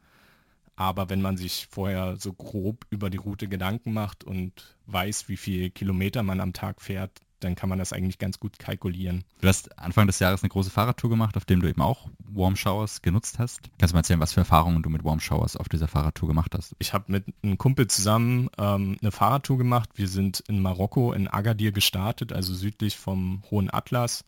Aber 0.75 1.09
wenn 1.09 1.21
man 1.21 1.37
sich 1.37 1.67
vorher 1.69 2.15
so 2.17 2.33
grob 2.33 2.85
über 2.89 3.09
die 3.09 3.17
Route 3.17 3.47
Gedanken 3.47 3.93
macht 3.93 4.23
und 4.23 4.77
weiß, 4.87 5.27
wie 5.27 5.37
viele 5.37 5.69
Kilometer 5.69 6.23
man 6.23 6.39
am 6.39 6.53
Tag 6.53 6.81
fährt, 6.81 7.19
dann 7.43 7.55
kann 7.55 7.69
man 7.69 7.79
das 7.79 7.93
eigentlich 7.93 8.19
ganz 8.19 8.39
gut 8.39 8.59
kalkulieren. 8.59 9.23
Du 9.41 9.47
hast 9.47 9.77
Anfang 9.79 10.07
des 10.07 10.19
Jahres 10.19 10.43
eine 10.43 10.49
große 10.49 10.69
Fahrradtour 10.69 11.09
gemacht, 11.09 11.37
auf 11.37 11.45
dem 11.45 11.61
du 11.61 11.67
eben 11.67 11.81
auch 11.81 12.09
Warm 12.19 12.55
Showers 12.55 13.01
genutzt 13.01 13.39
hast. 13.39 13.61
Kannst 13.77 13.93
du 13.93 13.95
mal 13.95 14.01
erzählen, 14.01 14.19
was 14.19 14.33
für 14.33 14.41
Erfahrungen 14.41 14.83
du 14.83 14.89
mit 14.89 15.03
Warm 15.03 15.19
Showers 15.19 15.57
auf 15.57 15.69
dieser 15.69 15.87
Fahrradtour 15.87 16.27
gemacht 16.27 16.53
hast? 16.55 16.75
Ich 16.79 16.93
habe 16.93 17.11
mit 17.11 17.25
einem 17.43 17.57
Kumpel 17.57 17.87
zusammen 17.87 18.49
ähm, 18.57 18.97
eine 19.01 19.11
Fahrradtour 19.11 19.57
gemacht. 19.57 19.89
Wir 19.95 20.07
sind 20.07 20.41
in 20.47 20.61
Marokko, 20.61 21.13
in 21.13 21.27
Agadir 21.27 21.71
gestartet, 21.71 22.33
also 22.33 22.53
südlich 22.53 22.97
vom 22.97 23.43
Hohen 23.49 23.73
Atlas 23.73 24.23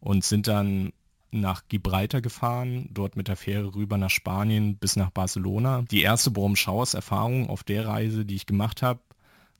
und 0.00 0.24
sind 0.24 0.46
dann 0.46 0.92
nach 1.30 1.62
Gibraltar 1.68 2.20
gefahren, 2.20 2.88
dort 2.90 3.16
mit 3.16 3.28
der 3.28 3.36
Fähre 3.36 3.74
rüber 3.74 3.98
nach 3.98 4.10
Spanien 4.10 4.76
bis 4.76 4.96
nach 4.96 5.10
Barcelona. 5.10 5.82
Die 5.90 6.02
erste 6.02 6.34
Warm 6.34 6.56
Showers 6.56 6.94
Erfahrung 6.94 7.50
auf 7.50 7.64
der 7.64 7.86
Reise, 7.86 8.24
die 8.24 8.36
ich 8.36 8.46
gemacht 8.46 8.82
habe, 8.82 9.00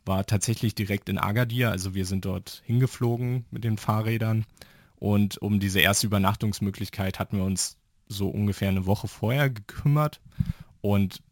war 0.08 0.26
tatsächlich 0.26 0.74
direkt 0.74 1.08
in 1.08 1.18
Agadir. 1.18 1.70
Also 1.70 1.94
wir 1.94 2.04
sind 2.04 2.24
dort 2.24 2.62
hingeflogen 2.66 3.44
mit 3.52 3.62
den 3.62 3.78
Fahrrädern 3.78 4.44
und 4.96 5.38
um 5.38 5.60
diese 5.60 5.80
erste 5.80 6.08
Übernachtungsmöglichkeit 6.08 7.20
hatten 7.20 7.36
wir 7.36 7.44
uns 7.44 7.76
so 8.08 8.28
ungefähr 8.28 8.70
eine 8.70 8.86
Woche 8.86 9.06
vorher 9.06 9.50
gekümmert 9.50 10.20
und 10.80 11.22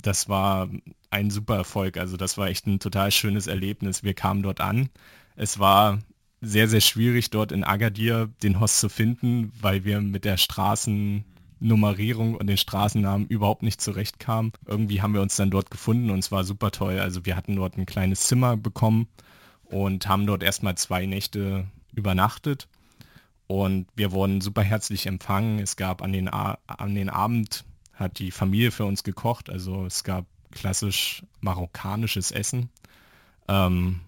das 0.00 0.28
war 0.28 0.68
ein 1.10 1.30
super 1.30 1.56
Erfolg. 1.56 1.96
Also 1.96 2.16
das 2.16 2.36
war 2.38 2.48
echt 2.48 2.66
ein 2.66 2.78
total 2.78 3.10
schönes 3.10 3.46
Erlebnis. 3.46 4.04
Wir 4.04 4.14
kamen 4.14 4.42
dort 4.42 4.60
an. 4.60 4.90
Es 5.34 5.58
war 5.58 5.98
sehr, 6.40 6.68
sehr 6.68 6.82
schwierig, 6.82 7.30
dort 7.30 7.50
in 7.50 7.64
Agadir 7.64 8.30
den 8.42 8.60
Host 8.60 8.78
zu 8.78 8.88
finden, 8.88 9.52
weil 9.60 9.84
wir 9.84 10.00
mit 10.00 10.24
der 10.24 10.36
Straßen 10.36 11.24
Nummerierung 11.58 12.34
und 12.34 12.46
den 12.48 12.56
Straßennamen 12.56 13.26
überhaupt 13.28 13.62
nicht 13.62 13.80
zurechtkam. 13.80 14.52
Irgendwie 14.66 15.00
haben 15.02 15.14
wir 15.14 15.22
uns 15.22 15.36
dann 15.36 15.50
dort 15.50 15.70
gefunden 15.70 16.10
und 16.10 16.18
es 16.18 16.30
war 16.30 16.44
super 16.44 16.70
toll. 16.70 16.98
Also 16.98 17.24
wir 17.24 17.36
hatten 17.36 17.56
dort 17.56 17.76
ein 17.76 17.86
kleines 17.86 18.26
Zimmer 18.26 18.56
bekommen 18.56 19.08
und 19.64 20.06
haben 20.08 20.26
dort 20.26 20.42
erstmal 20.42 20.76
zwei 20.76 21.06
Nächte 21.06 21.66
übernachtet. 21.94 22.68
Und 23.46 23.86
wir 23.94 24.12
wurden 24.12 24.40
super 24.40 24.62
herzlich 24.62 25.06
empfangen. 25.06 25.60
Es 25.60 25.76
gab 25.76 26.02
an 26.02 26.12
den, 26.12 26.28
an 26.28 26.94
den 26.94 27.08
Abend, 27.08 27.64
hat 27.94 28.18
die 28.18 28.30
Familie 28.30 28.70
für 28.70 28.84
uns 28.84 29.04
gekocht. 29.04 29.48
Also 29.48 29.86
es 29.86 30.04
gab 30.04 30.26
klassisch 30.50 31.22
marokkanisches 31.40 32.32
Essen. 32.32 32.70
Ähm, 33.48 34.00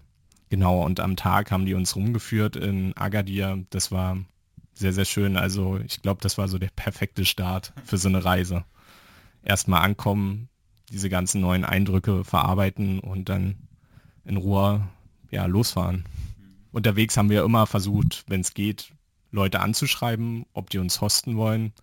genau, 0.49 0.83
und 0.83 0.99
am 0.99 1.15
Tag 1.15 1.51
haben 1.51 1.65
die 1.65 1.73
uns 1.73 1.95
rumgeführt 1.95 2.57
in 2.57 2.95
Agadir. 2.95 3.63
Das 3.69 3.91
war 3.91 4.17
sehr, 4.79 4.93
sehr 4.93 5.05
schön. 5.05 5.35
Also 5.35 5.77
ich 5.77 6.01
glaube, 6.01 6.21
das 6.21 6.37
war 6.37 6.47
so 6.47 6.57
der 6.57 6.69
perfekte 6.75 7.25
Start 7.25 7.73
für 7.83 7.97
so 7.97 8.07
eine 8.07 8.23
Reise. 8.23 8.63
Erstmal 9.43 9.81
ankommen, 9.81 10.47
diese 10.89 11.09
ganzen 11.09 11.41
neuen 11.41 11.65
Eindrücke 11.65 12.23
verarbeiten 12.23 12.99
und 12.99 13.29
dann 13.29 13.55
in 14.25 14.37
Ruhe 14.37 14.87
ja, 15.31 15.45
losfahren. 15.45 16.05
Unterwegs 16.71 17.17
haben 17.17 17.29
wir 17.29 17.43
immer 17.43 17.67
versucht, 17.67 18.23
wenn 18.27 18.41
es 18.41 18.53
geht, 18.53 18.93
Leute 19.31 19.59
anzuschreiben, 19.59 20.45
ob 20.53 20.69
die 20.69 20.79
uns 20.79 21.01
hosten 21.01 21.35
wollen. 21.35 21.73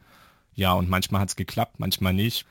Ja, 0.55 0.73
und 0.73 0.89
manchmal 0.89 1.21
hat 1.21 1.29
es 1.29 1.37
geklappt, 1.37 1.79
manchmal 1.79 2.15
nicht. 2.15 2.47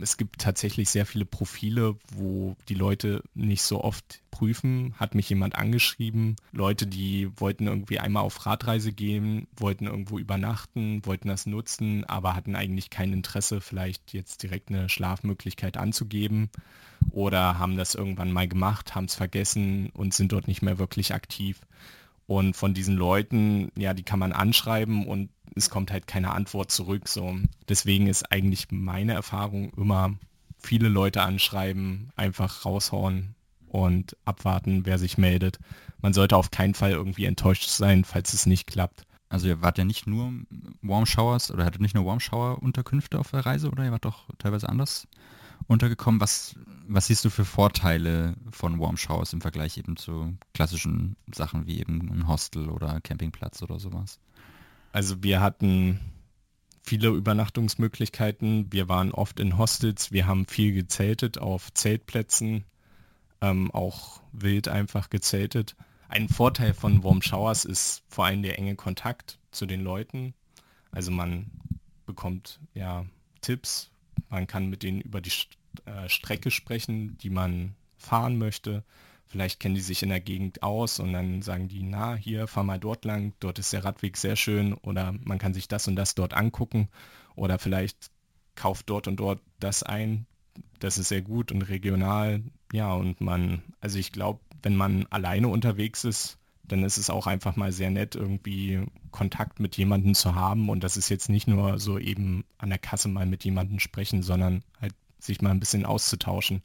Es 0.00 0.16
gibt 0.16 0.40
tatsächlich 0.40 0.90
sehr 0.90 1.06
viele 1.06 1.24
Profile, 1.24 1.96
wo 2.14 2.56
die 2.68 2.74
Leute 2.74 3.22
nicht 3.34 3.62
so 3.62 3.82
oft 3.82 4.22
prüfen. 4.30 4.94
Hat 4.96 5.14
mich 5.14 5.28
jemand 5.28 5.56
angeschrieben. 5.56 6.36
Leute, 6.52 6.86
die 6.86 7.30
wollten 7.36 7.66
irgendwie 7.66 7.98
einmal 7.98 8.22
auf 8.22 8.46
Radreise 8.46 8.92
gehen, 8.92 9.48
wollten 9.56 9.86
irgendwo 9.86 10.18
übernachten, 10.18 11.04
wollten 11.04 11.28
das 11.28 11.46
nutzen, 11.46 12.04
aber 12.04 12.34
hatten 12.34 12.54
eigentlich 12.54 12.90
kein 12.90 13.12
Interesse, 13.12 13.60
vielleicht 13.60 14.12
jetzt 14.12 14.42
direkt 14.42 14.70
eine 14.70 14.88
Schlafmöglichkeit 14.88 15.76
anzugeben 15.76 16.50
oder 17.10 17.58
haben 17.58 17.76
das 17.76 17.94
irgendwann 17.94 18.32
mal 18.32 18.48
gemacht, 18.48 18.94
haben 18.94 19.06
es 19.06 19.14
vergessen 19.14 19.90
und 19.94 20.14
sind 20.14 20.32
dort 20.32 20.48
nicht 20.48 20.62
mehr 20.62 20.78
wirklich 20.78 21.14
aktiv. 21.14 21.60
Und 22.28 22.56
von 22.56 22.74
diesen 22.74 22.94
Leuten, 22.94 23.72
ja, 23.74 23.94
die 23.94 24.02
kann 24.02 24.18
man 24.18 24.34
anschreiben 24.34 25.06
und 25.06 25.30
es 25.56 25.70
kommt 25.70 25.90
halt 25.90 26.06
keine 26.06 26.32
Antwort 26.32 26.70
zurück. 26.70 27.08
So. 27.08 27.34
Deswegen 27.70 28.06
ist 28.06 28.30
eigentlich 28.30 28.66
meine 28.70 29.14
Erfahrung 29.14 29.72
immer 29.78 30.14
viele 30.58 30.90
Leute 30.90 31.22
anschreiben, 31.22 32.10
einfach 32.16 32.66
raushauen 32.66 33.34
und 33.66 34.14
abwarten, 34.26 34.84
wer 34.84 34.98
sich 34.98 35.16
meldet. 35.16 35.58
Man 36.02 36.12
sollte 36.12 36.36
auf 36.36 36.50
keinen 36.50 36.74
Fall 36.74 36.90
irgendwie 36.90 37.24
enttäuscht 37.24 37.66
sein, 37.70 38.04
falls 38.04 38.34
es 38.34 38.44
nicht 38.44 38.66
klappt. 38.66 39.04
Also 39.30 39.48
ihr 39.48 39.62
wart 39.62 39.78
ja 39.78 39.84
nicht 39.84 40.06
nur 40.06 40.30
Warm 40.82 41.06
Showers 41.06 41.50
oder 41.50 41.64
hattet 41.64 41.80
nicht 41.80 41.94
nur 41.94 42.04
Warm 42.04 42.20
Shower 42.20 42.62
Unterkünfte 42.62 43.18
auf 43.18 43.30
der 43.30 43.46
Reise 43.46 43.70
oder 43.70 43.86
ihr 43.86 43.90
wart 43.90 44.04
doch 44.04 44.28
teilweise 44.36 44.68
anders 44.68 45.08
untergekommen. 45.66 46.20
Was, 46.20 46.54
was 46.86 47.06
siehst 47.06 47.24
du 47.24 47.30
für 47.30 47.44
Vorteile 47.44 48.34
von 48.50 48.78
Warm 48.80 48.96
Showers 48.96 49.32
im 49.32 49.40
Vergleich 49.40 49.76
eben 49.78 49.96
zu 49.96 50.36
klassischen 50.54 51.16
Sachen 51.32 51.66
wie 51.66 51.80
eben 51.80 52.10
ein 52.10 52.28
Hostel 52.28 52.68
oder 52.70 53.00
Campingplatz 53.00 53.62
oder 53.62 53.78
sowas? 53.78 54.20
Also 54.92 55.22
wir 55.22 55.40
hatten 55.40 56.00
viele 56.82 57.08
Übernachtungsmöglichkeiten. 57.08 58.72
Wir 58.72 58.88
waren 58.88 59.12
oft 59.12 59.40
in 59.40 59.58
Hostels. 59.58 60.10
Wir 60.10 60.26
haben 60.26 60.46
viel 60.46 60.72
gezeltet 60.72 61.38
auf 61.38 61.72
Zeltplätzen, 61.74 62.64
ähm, 63.40 63.70
auch 63.70 64.22
wild 64.32 64.68
einfach 64.68 65.10
gezeltet. 65.10 65.76
Ein 66.08 66.30
Vorteil 66.30 66.72
von 66.72 67.04
Warm 67.04 67.20
Showers 67.20 67.66
ist 67.66 68.02
vor 68.08 68.24
allem 68.24 68.42
der 68.42 68.58
enge 68.58 68.76
Kontakt 68.76 69.38
zu 69.50 69.66
den 69.66 69.82
Leuten. 69.82 70.32
Also 70.90 71.10
man 71.10 71.50
bekommt 72.06 72.60
ja 72.72 73.04
Tipps, 73.42 73.90
man 74.28 74.46
kann 74.46 74.68
mit 74.68 74.82
denen 74.82 75.00
über 75.00 75.20
die 75.20 75.32
äh, 75.84 76.08
Strecke 76.08 76.50
sprechen, 76.50 77.16
die 77.18 77.30
man 77.30 77.74
fahren 77.96 78.38
möchte. 78.38 78.84
Vielleicht 79.26 79.60
kennen 79.60 79.74
die 79.74 79.82
sich 79.82 80.02
in 80.02 80.08
der 80.08 80.20
Gegend 80.20 80.62
aus 80.62 81.00
und 81.00 81.12
dann 81.12 81.42
sagen 81.42 81.68
die, 81.68 81.82
na, 81.82 82.14
hier, 82.14 82.46
fahr 82.46 82.64
mal 82.64 82.78
dort 82.78 83.04
lang, 83.04 83.34
dort 83.40 83.58
ist 83.58 83.72
der 83.72 83.84
Radweg 83.84 84.16
sehr 84.16 84.36
schön 84.36 84.72
oder 84.72 85.14
man 85.24 85.38
kann 85.38 85.52
sich 85.52 85.68
das 85.68 85.86
und 85.86 85.96
das 85.96 86.14
dort 86.14 86.32
angucken 86.32 86.88
oder 87.34 87.58
vielleicht 87.58 88.10
kauft 88.54 88.88
dort 88.88 89.06
und 89.06 89.16
dort 89.16 89.40
das 89.60 89.82
ein, 89.82 90.26
das 90.80 90.96
ist 90.96 91.08
sehr 91.08 91.22
gut 91.22 91.52
und 91.52 91.62
regional. 91.62 92.42
Ja, 92.72 92.92
und 92.94 93.20
man, 93.20 93.62
also 93.80 93.98
ich 93.98 94.12
glaube, 94.12 94.40
wenn 94.62 94.76
man 94.76 95.06
alleine 95.10 95.48
unterwegs 95.48 96.04
ist, 96.04 96.38
dann 96.68 96.84
ist 96.84 96.98
es 96.98 97.10
auch 97.10 97.26
einfach 97.26 97.56
mal 97.56 97.72
sehr 97.72 97.90
nett, 97.90 98.14
irgendwie 98.14 98.82
Kontakt 99.10 99.58
mit 99.58 99.76
jemandem 99.76 100.14
zu 100.14 100.34
haben. 100.34 100.68
Und 100.68 100.84
das 100.84 100.96
ist 100.96 101.08
jetzt 101.08 101.28
nicht 101.28 101.48
nur 101.48 101.78
so 101.78 101.98
eben 101.98 102.44
an 102.58 102.68
der 102.68 102.78
Kasse 102.78 103.08
mal 103.08 103.26
mit 103.26 103.44
jemandem 103.44 103.80
sprechen, 103.80 104.22
sondern 104.22 104.62
halt 104.80 104.94
sich 105.18 105.40
mal 105.40 105.50
ein 105.50 105.60
bisschen 105.60 105.84
auszutauschen. 105.84 106.62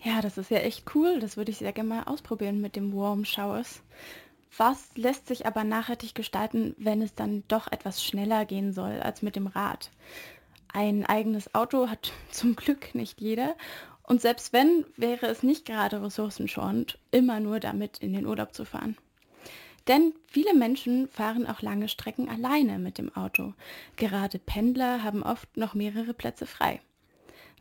Ja, 0.03 0.23
das 0.23 0.39
ist 0.39 0.51
ja 0.51 0.59
echt 0.59 0.95
cool. 0.95 1.21
Das 1.21 1.37
würde 1.37 1.51
ich 1.51 1.59
sehr 1.59 1.73
gerne 1.73 1.89
mal 1.89 2.03
ausprobieren 2.05 2.61
mit 2.61 2.75
dem 2.77 2.95
Warm 2.95 3.25
Showers. 3.25 3.83
Was 4.57 4.97
lässt 4.97 5.27
sich 5.29 5.47
aber 5.47 5.63
nachhaltig 5.63 6.15
gestalten, 6.15 6.75
wenn 6.79 7.03
es 7.03 7.15
dann 7.15 7.45
doch 7.49 7.71
etwas 7.71 8.03
schneller 8.03 8.45
gehen 8.45 8.73
soll 8.73 9.01
als 9.01 9.23
mit 9.23 9.37
dem 9.37 9.47
Rad? 9.47 9.91
Ein 10.73 11.05
eigenes 11.05 11.55
Auto 11.55 11.89
hat 11.89 12.13
zum 12.31 12.57
Glück 12.57 12.95
nicht 12.95 13.21
jeder. 13.21 13.57
Und 14.03 14.21
selbst 14.21 14.53
wenn, 14.53 14.85
wäre 14.97 15.27
es 15.27 15.43
nicht 15.43 15.67
gerade 15.67 16.03
ressourcenschonend, 16.03 16.99
immer 17.11 17.39
nur 17.39 17.61
damit 17.61 17.99
in 17.99 18.13
den 18.13 18.27
Urlaub 18.27 18.55
zu 18.55 18.65
fahren. 18.65 18.97
Denn 19.87 20.15
viele 20.27 20.55
Menschen 20.55 21.09
fahren 21.09 21.47
auch 21.47 21.63
lange 21.63 21.89
Strecken 21.89 22.29
alleine 22.29 22.79
mit 22.79 22.99
dem 22.99 23.15
Auto. 23.15 23.55
Gerade 23.97 24.39
Pendler 24.39 25.05
haben 25.05 25.23
oft 25.23 25.57
noch 25.57 25.75
mehrere 25.75 26.13
Plätze 26.13 26.47
frei. 26.47 26.81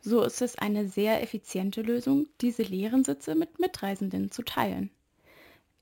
So 0.02 0.22
ist 0.22 0.40
es 0.40 0.56
eine 0.56 0.88
sehr 0.88 1.22
effiziente 1.22 1.82
Lösung, 1.82 2.26
diese 2.40 2.62
leeren 2.62 3.04
Sitze 3.04 3.34
mit 3.34 3.58
Mitreisenden 3.58 4.30
zu 4.30 4.42
teilen. 4.42 4.90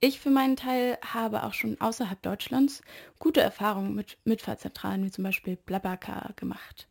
Ich 0.01 0.21
für 0.21 0.31
meinen 0.31 0.57
Teil 0.57 0.97
habe 1.03 1.43
auch 1.45 1.55
schon 1.55 1.81
außerhalb 1.81 2.21
Deutschlands 2.23 2.83
gute 3.19 3.41
Erfahrungen 3.41 3.95
mit 3.95 4.17
Mitfahrzentralen 4.25 5.05
wie 5.05 5.11
zum 5.11 5.25
Beispiel 5.25 5.57
Blablacar 5.57 6.33
gemacht. 6.37 6.87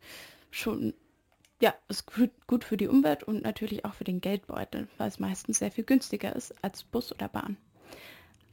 Schon, 0.50 0.94
ja, 1.60 1.74
ist 1.88 2.06
gut 2.46 2.64
für 2.64 2.76
die 2.76 2.88
Umwelt 2.88 3.24
und 3.24 3.42
natürlich 3.42 3.84
auch 3.84 3.94
für 3.94 4.04
den 4.04 4.20
Geldbeutel, 4.20 4.88
weil 4.98 5.08
es 5.08 5.18
meistens 5.18 5.58
sehr 5.58 5.70
viel 5.70 5.84
günstiger 5.84 6.34
ist 6.36 6.54
als 6.62 6.82
Bus 6.84 7.12
oder 7.12 7.28
Bahn. 7.28 7.56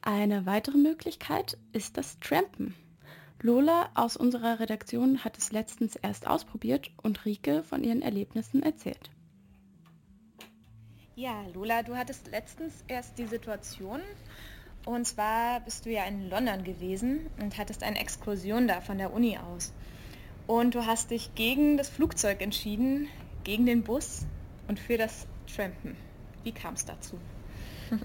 Eine 0.02 0.46
weitere 0.46 0.78
Möglichkeit 0.78 1.58
ist 1.74 1.98
das 1.98 2.20
Trampen. 2.20 2.76
Lola 3.42 3.90
aus 3.94 4.18
unserer 4.18 4.60
Redaktion 4.60 5.24
hat 5.24 5.38
es 5.38 5.52
letztens 5.52 5.96
erst 5.96 6.26
ausprobiert 6.28 6.92
und 7.02 7.26
Rike 7.26 7.64
von 7.64 7.84
ihren 7.84 8.02
Erlebnissen 8.02 8.64
erzählt. 8.64 9.12
Ja, 11.16 11.46
Lola, 11.54 11.84
du 11.84 11.96
hattest 11.96 12.28
letztens 12.28 12.84
erst 12.88 13.18
die 13.18 13.28
Situation, 13.28 14.02
und 14.86 15.06
zwar 15.06 15.62
bist 15.62 15.86
du 15.86 15.92
ja 15.92 16.04
in 16.06 16.30
London 16.30 16.64
gewesen 16.64 17.28
und 17.42 17.58
hattest 17.58 17.84
eine 17.84 18.00
Exkursion 18.00 18.68
da 18.68 18.82
von 18.82 18.98
der 18.98 19.14
Uni 19.14 19.38
aus. 19.38 19.74
Und 20.48 20.76
du 20.76 20.86
hast 20.86 21.12
dich 21.12 21.34
gegen 21.34 21.78
das 21.78 21.90
Flugzeug 21.90 22.42
entschieden, 22.42 23.08
gegen 23.44 23.66
den 23.66 23.84
Bus 23.84 24.26
und 24.68 24.80
für 24.80 24.98
das 24.98 25.26
Trampen. 25.54 25.96
Wie 26.44 26.52
kam 26.52 26.76
es 26.76 26.86
dazu? 26.86 27.18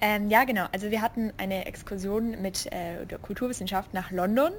Ähm, 0.00 0.30
ja, 0.30 0.44
genau. 0.44 0.66
Also 0.72 0.90
wir 0.90 1.02
hatten 1.02 1.32
eine 1.36 1.66
Exkursion 1.66 2.40
mit 2.40 2.66
äh, 2.72 3.04
der 3.06 3.18
Kulturwissenschaft 3.18 3.92
nach 3.92 4.10
London 4.10 4.52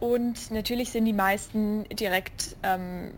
und 0.00 0.50
natürlich 0.52 0.90
sind 0.90 1.04
die 1.04 1.12
meisten 1.12 1.84
direkt 1.88 2.56
ähm, 2.62 3.12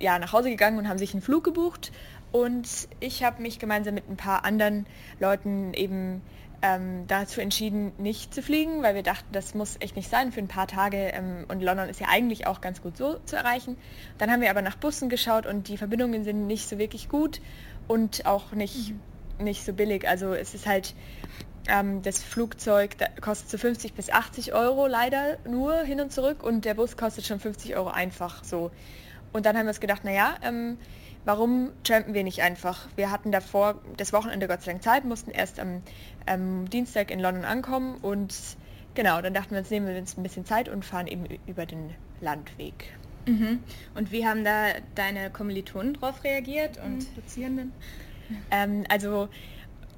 ja, 0.00 0.18
nach 0.18 0.32
Hause 0.32 0.50
gegangen 0.50 0.78
und 0.78 0.88
haben 0.88 0.98
sich 0.98 1.12
einen 1.12 1.22
Flug 1.22 1.44
gebucht. 1.44 1.92
Und 2.32 2.88
ich 3.00 3.22
habe 3.22 3.40
mich 3.40 3.58
gemeinsam 3.58 3.94
mit 3.94 4.08
ein 4.08 4.16
paar 4.16 4.44
anderen 4.44 4.86
Leuten 5.18 5.72
eben 5.72 6.20
ähm, 6.60 7.06
dazu 7.06 7.40
entschieden, 7.40 7.92
nicht 7.98 8.34
zu 8.34 8.42
fliegen, 8.42 8.82
weil 8.82 8.96
wir 8.96 9.04
dachten, 9.04 9.28
das 9.32 9.54
muss 9.54 9.76
echt 9.80 9.94
nicht 9.94 10.10
sein 10.10 10.32
für 10.32 10.40
ein 10.40 10.48
paar 10.48 10.66
Tage. 10.66 10.96
Ähm, 10.96 11.46
und 11.48 11.62
London 11.62 11.88
ist 11.88 12.00
ja 12.00 12.08
eigentlich 12.10 12.48
auch 12.48 12.60
ganz 12.60 12.82
gut 12.82 12.96
so 12.96 13.18
zu 13.24 13.36
erreichen. 13.36 13.76
Dann 14.18 14.30
haben 14.30 14.40
wir 14.40 14.50
aber 14.50 14.62
nach 14.62 14.76
Bussen 14.76 15.08
geschaut 15.08 15.46
und 15.46 15.68
die 15.68 15.76
Verbindungen 15.76 16.24
sind 16.24 16.48
nicht 16.48 16.68
so 16.68 16.78
wirklich 16.78 17.08
gut 17.08 17.40
und 17.86 18.26
auch 18.26 18.52
nicht 18.52 18.90
mhm 18.90 19.00
nicht 19.40 19.64
so 19.64 19.72
billig. 19.72 20.08
Also 20.08 20.34
es 20.34 20.54
ist 20.54 20.66
halt, 20.66 20.94
ähm, 21.68 22.02
das 22.02 22.22
Flugzeug 22.22 22.96
da 22.98 23.06
kostet 23.20 23.50
so 23.50 23.58
50 23.58 23.94
bis 23.94 24.10
80 24.10 24.54
Euro 24.54 24.86
leider 24.86 25.38
nur 25.48 25.76
hin 25.82 26.00
und 26.00 26.12
zurück 26.12 26.42
und 26.42 26.64
der 26.64 26.74
Bus 26.74 26.96
kostet 26.96 27.26
schon 27.26 27.40
50 27.40 27.76
Euro 27.76 27.90
einfach 27.90 28.42
so. 28.44 28.70
Und 29.32 29.46
dann 29.46 29.56
haben 29.56 29.66
wir 29.66 29.70
uns 29.70 29.80
gedacht, 29.80 30.04
naja, 30.04 30.36
ähm, 30.42 30.78
warum 31.24 31.70
trampen 31.84 32.14
wir 32.14 32.24
nicht 32.24 32.42
einfach? 32.42 32.88
Wir 32.96 33.10
hatten 33.10 33.30
davor 33.32 33.80
das 33.96 34.12
Wochenende 34.12 34.48
Gott 34.48 34.62
sei 34.62 34.72
Dank 34.72 34.82
Zeit, 34.82 35.04
mussten 35.04 35.30
erst 35.30 35.60
am 35.60 35.82
ähm, 36.26 36.68
Dienstag 36.70 37.10
in 37.10 37.20
London 37.20 37.44
ankommen 37.44 37.96
und 38.00 38.34
genau, 38.94 39.20
dann 39.20 39.34
dachten 39.34 39.50
wir 39.50 39.58
uns, 39.58 39.70
nehmen 39.70 39.86
wir 39.86 39.98
uns 39.98 40.16
ein 40.16 40.22
bisschen 40.22 40.46
Zeit 40.46 40.68
und 40.68 40.84
fahren 40.84 41.06
eben 41.06 41.26
über 41.46 41.66
den 41.66 41.90
Landweg. 42.20 42.92
Mhm. 43.26 43.60
Und 43.94 44.10
wie 44.10 44.26
haben 44.26 44.44
da 44.44 44.68
deine 44.94 45.30
Kommilitonen 45.30 45.94
drauf 45.94 46.24
reagiert 46.24 46.78
und 46.78 46.98
mhm. 46.98 47.14
Dozierenden? 47.14 47.72
Ähm, 48.50 48.84
also 48.88 49.28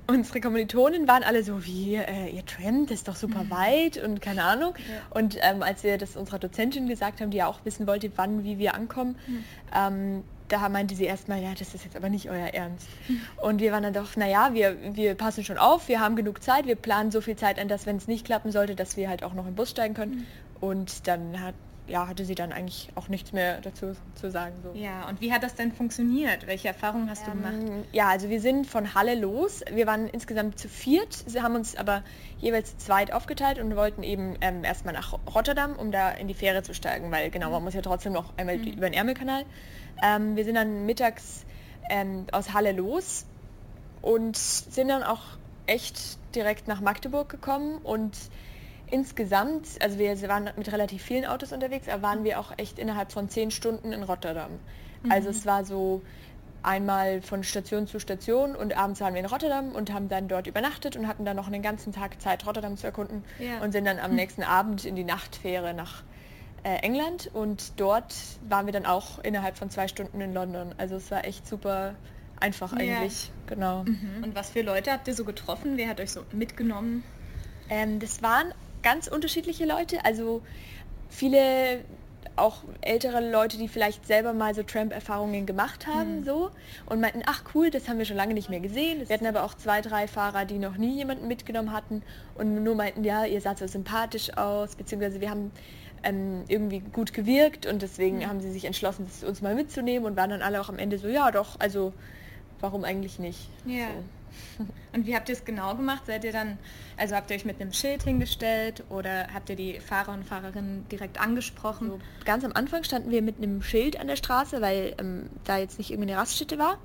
unsere 0.06 0.40
Kommilitonen 0.40 1.06
waren 1.08 1.22
alle 1.22 1.42
so 1.42 1.64
wie, 1.64 1.94
äh, 1.94 2.28
ihr 2.28 2.42
das 2.82 2.90
ist 2.90 3.08
doch 3.08 3.16
super 3.16 3.44
mhm. 3.44 3.50
weit 3.50 3.96
und 3.96 4.20
keine 4.20 4.44
Ahnung. 4.44 4.74
Ja. 4.76 5.18
Und 5.18 5.36
ähm, 5.40 5.62
als 5.62 5.84
wir 5.84 5.98
das 5.98 6.16
unserer 6.16 6.38
Dozentin 6.38 6.88
gesagt 6.88 7.20
haben, 7.20 7.30
die 7.30 7.38
ja 7.38 7.46
auch 7.46 7.64
wissen 7.64 7.86
wollte, 7.86 8.10
wann, 8.16 8.44
wie 8.44 8.58
wir 8.58 8.74
ankommen, 8.74 9.16
mhm. 9.26 9.44
ähm, 9.74 10.24
da 10.48 10.68
meinte 10.68 10.96
sie 10.96 11.04
erstmal, 11.04 11.40
ja, 11.40 11.50
das 11.56 11.74
ist 11.74 11.84
jetzt 11.84 11.96
aber 11.96 12.08
nicht 12.08 12.28
euer 12.28 12.48
Ernst. 12.48 12.88
Mhm. 13.08 13.20
Und 13.40 13.60
wir 13.60 13.70
waren 13.70 13.84
dann 13.84 13.92
doch, 13.92 14.16
naja, 14.16 14.50
wir, 14.52 14.76
wir 14.96 15.14
passen 15.14 15.44
schon 15.44 15.58
auf, 15.58 15.86
wir 15.88 16.00
haben 16.00 16.16
genug 16.16 16.42
Zeit, 16.42 16.66
wir 16.66 16.74
planen 16.74 17.12
so 17.12 17.20
viel 17.20 17.36
Zeit 17.36 17.60
an, 17.60 17.68
dass 17.68 17.86
wenn 17.86 17.96
es 17.96 18.08
nicht 18.08 18.26
klappen 18.26 18.50
sollte, 18.50 18.74
dass 18.74 18.96
wir 18.96 19.08
halt 19.08 19.22
auch 19.22 19.34
noch 19.34 19.46
im 19.46 19.54
Bus 19.54 19.70
steigen 19.70 19.94
können. 19.94 20.12
Mhm. 20.12 20.26
Und 20.60 21.06
dann 21.06 21.40
hat 21.40 21.54
ja, 21.90 22.06
hatte 22.06 22.24
sie 22.24 22.34
dann 22.34 22.52
eigentlich 22.52 22.88
auch 22.94 23.08
nichts 23.08 23.32
mehr 23.32 23.60
dazu 23.60 23.96
zu 24.14 24.30
sagen. 24.30 24.54
So. 24.62 24.78
Ja, 24.78 25.08
und 25.08 25.20
wie 25.20 25.32
hat 25.32 25.42
das 25.42 25.54
denn 25.54 25.72
funktioniert? 25.72 26.46
Welche 26.46 26.68
Erfahrungen 26.68 27.10
hast 27.10 27.26
ähm, 27.26 27.42
du 27.42 27.50
gemacht? 27.50 27.86
Ja, 27.92 28.08
also 28.08 28.28
wir 28.28 28.40
sind 28.40 28.66
von 28.66 28.94
Halle 28.94 29.16
los. 29.16 29.62
Wir 29.72 29.86
waren 29.86 30.06
insgesamt 30.08 30.58
zu 30.58 30.68
viert. 30.68 31.12
Sie 31.12 31.42
haben 31.42 31.54
uns 31.56 31.76
aber 31.76 32.02
jeweils 32.38 32.78
zweit 32.78 33.12
aufgeteilt 33.12 33.58
und 33.58 33.74
wollten 33.76 34.02
eben 34.02 34.36
ähm, 34.40 34.64
erstmal 34.64 34.94
nach 34.94 35.18
Rotterdam, 35.34 35.74
um 35.74 35.90
da 35.90 36.10
in 36.10 36.28
die 36.28 36.34
Fähre 36.34 36.62
zu 36.62 36.74
steigen, 36.74 37.10
weil 37.10 37.30
genau, 37.30 37.50
man 37.50 37.64
muss 37.64 37.74
ja 37.74 37.82
trotzdem 37.82 38.12
noch 38.12 38.32
einmal 38.36 38.56
mhm. 38.56 38.64
über 38.68 38.88
den 38.88 38.94
Ärmelkanal. 38.94 39.44
Ähm, 40.02 40.36
wir 40.36 40.44
sind 40.44 40.54
dann 40.54 40.86
mittags 40.86 41.44
ähm, 41.90 42.26
aus 42.30 42.52
Halle 42.54 42.72
los 42.72 43.26
und 44.00 44.36
sind 44.36 44.88
dann 44.88 45.02
auch 45.02 45.22
echt 45.66 46.18
direkt 46.34 46.68
nach 46.68 46.80
Magdeburg 46.80 47.28
gekommen 47.28 47.78
und 47.78 48.16
insgesamt, 48.90 49.66
also 49.80 49.98
wir 49.98 50.20
waren 50.28 50.50
mit 50.56 50.70
relativ 50.72 51.02
vielen 51.02 51.24
Autos 51.24 51.52
unterwegs, 51.52 51.88
aber 51.88 52.02
waren 52.02 52.24
wir 52.24 52.38
auch 52.40 52.52
echt 52.56 52.78
innerhalb 52.78 53.12
von 53.12 53.28
zehn 53.28 53.50
Stunden 53.50 53.92
in 53.92 54.02
Rotterdam. 54.02 54.50
Mhm. 55.02 55.12
Also 55.12 55.30
es 55.30 55.46
war 55.46 55.64
so 55.64 56.02
einmal 56.62 57.22
von 57.22 57.42
Station 57.42 57.86
zu 57.86 57.98
Station 58.00 58.54
und 58.54 58.76
abends 58.76 59.00
waren 59.00 59.14
wir 59.14 59.20
in 59.20 59.26
Rotterdam 59.26 59.72
und 59.72 59.92
haben 59.92 60.08
dann 60.08 60.28
dort 60.28 60.46
übernachtet 60.46 60.96
und 60.96 61.06
hatten 61.08 61.24
dann 61.24 61.36
noch 61.36 61.46
einen 61.46 61.62
ganzen 61.62 61.92
Tag 61.92 62.20
Zeit, 62.20 62.46
Rotterdam 62.46 62.76
zu 62.76 62.86
erkunden 62.86 63.24
Ja. 63.38 63.62
und 63.62 63.72
sind 63.72 63.86
dann 63.86 63.98
am 63.98 64.14
nächsten 64.14 64.42
Abend 64.42 64.84
in 64.84 64.94
die 64.94 65.04
Nachtfähre 65.04 65.72
nach 65.72 66.02
äh, 66.62 66.76
England 66.82 67.30
und 67.32 67.80
dort 67.80 68.14
waren 68.48 68.66
wir 68.66 68.72
dann 68.74 68.84
auch 68.84 69.18
innerhalb 69.20 69.56
von 69.56 69.70
zwei 69.70 69.88
Stunden 69.88 70.20
in 70.20 70.34
London. 70.34 70.74
Also 70.76 70.96
es 70.96 71.10
war 71.10 71.24
echt 71.24 71.46
super 71.46 71.94
einfach 72.38 72.72
Ja. 72.78 72.98
eigentlich. 72.98 73.30
Genau. 73.46 73.80
Und 74.22 74.34
was 74.34 74.50
für 74.50 74.60
Leute 74.60 74.92
habt 74.92 75.08
ihr 75.08 75.14
so 75.14 75.24
getroffen? 75.24 75.76
Wer 75.76 75.88
hat 75.88 76.00
euch 76.00 76.10
so 76.10 76.20
mitgenommen? 76.32 77.02
Ähm, 77.70 78.00
das 78.00 78.22
waren 78.22 78.52
ganz 78.82 79.08
unterschiedliche 79.08 79.64
Leute, 79.64 80.04
also 80.04 80.42
viele 81.08 81.80
auch 82.36 82.62
ältere 82.80 83.30
Leute, 83.30 83.58
die 83.58 83.68
vielleicht 83.68 84.06
selber 84.06 84.32
mal 84.32 84.54
so 84.54 84.62
Tramp-Erfahrungen 84.62 85.46
gemacht 85.46 85.86
haben, 85.86 86.24
so 86.24 86.50
und 86.86 87.00
meinten, 87.00 87.22
ach 87.26 87.42
cool, 87.54 87.70
das 87.70 87.88
haben 87.88 87.98
wir 87.98 88.04
schon 88.04 88.16
lange 88.16 88.34
nicht 88.34 88.48
mehr 88.48 88.60
gesehen. 88.60 89.06
Wir 89.06 89.14
hatten 89.14 89.26
aber 89.26 89.44
auch 89.44 89.54
zwei, 89.54 89.80
drei 89.80 90.08
Fahrer, 90.08 90.44
die 90.44 90.58
noch 90.58 90.76
nie 90.76 90.96
jemanden 90.96 91.28
mitgenommen 91.28 91.72
hatten 91.72 92.02
und 92.34 92.62
nur 92.62 92.74
meinten, 92.74 93.04
ja, 93.04 93.24
ihr 93.24 93.40
saht 93.40 93.58
so 93.58 93.66
sympathisch 93.66 94.36
aus, 94.36 94.74
beziehungsweise 94.76 95.20
wir 95.20 95.30
haben 95.30 95.50
ähm, 96.02 96.44
irgendwie 96.48 96.80
gut 96.80 97.12
gewirkt 97.12 97.66
und 97.66 97.82
deswegen 97.82 98.26
haben 98.26 98.40
sie 98.40 98.50
sich 98.50 98.64
entschlossen, 98.64 99.06
uns 99.26 99.42
mal 99.42 99.54
mitzunehmen 99.54 100.06
und 100.06 100.16
waren 100.16 100.30
dann 100.30 100.42
alle 100.42 100.60
auch 100.60 100.68
am 100.68 100.78
Ende 100.78 100.98
so, 100.98 101.08
ja 101.08 101.30
doch, 101.30 101.60
also 101.60 101.92
warum 102.60 102.84
eigentlich 102.84 103.18
nicht? 103.18 103.48
Ja. 103.66 103.88
So. 103.88 104.19
Und 104.92 105.06
wie 105.06 105.14
habt 105.14 105.28
ihr 105.28 105.34
es 105.34 105.44
genau 105.44 105.74
gemacht? 105.74 106.02
Seid 106.06 106.24
ihr 106.24 106.32
dann, 106.32 106.58
also 106.96 107.14
habt 107.14 107.30
ihr 107.30 107.36
euch 107.36 107.44
mit 107.44 107.60
einem 107.60 107.72
Schild 107.72 108.02
hingestellt 108.02 108.84
oder 108.88 109.28
habt 109.32 109.50
ihr 109.50 109.56
die 109.56 109.80
Fahrer 109.80 110.12
und 110.12 110.24
Fahrerinnen 110.24 110.88
direkt 110.88 111.20
angesprochen? 111.20 111.90
So, 111.90 111.98
ganz 112.24 112.44
am 112.44 112.52
Anfang 112.52 112.84
standen 112.84 113.10
wir 113.10 113.22
mit 113.22 113.38
einem 113.38 113.62
Schild 113.62 113.98
an 113.98 114.06
der 114.08 114.16
Straße, 114.16 114.60
weil 114.60 114.94
ähm, 114.98 115.30
da 115.44 115.58
jetzt 115.58 115.78
nicht 115.78 115.90
irgendwie 115.90 116.10
eine 116.10 116.20
Raststätte 116.20 116.58
war. 116.58 116.78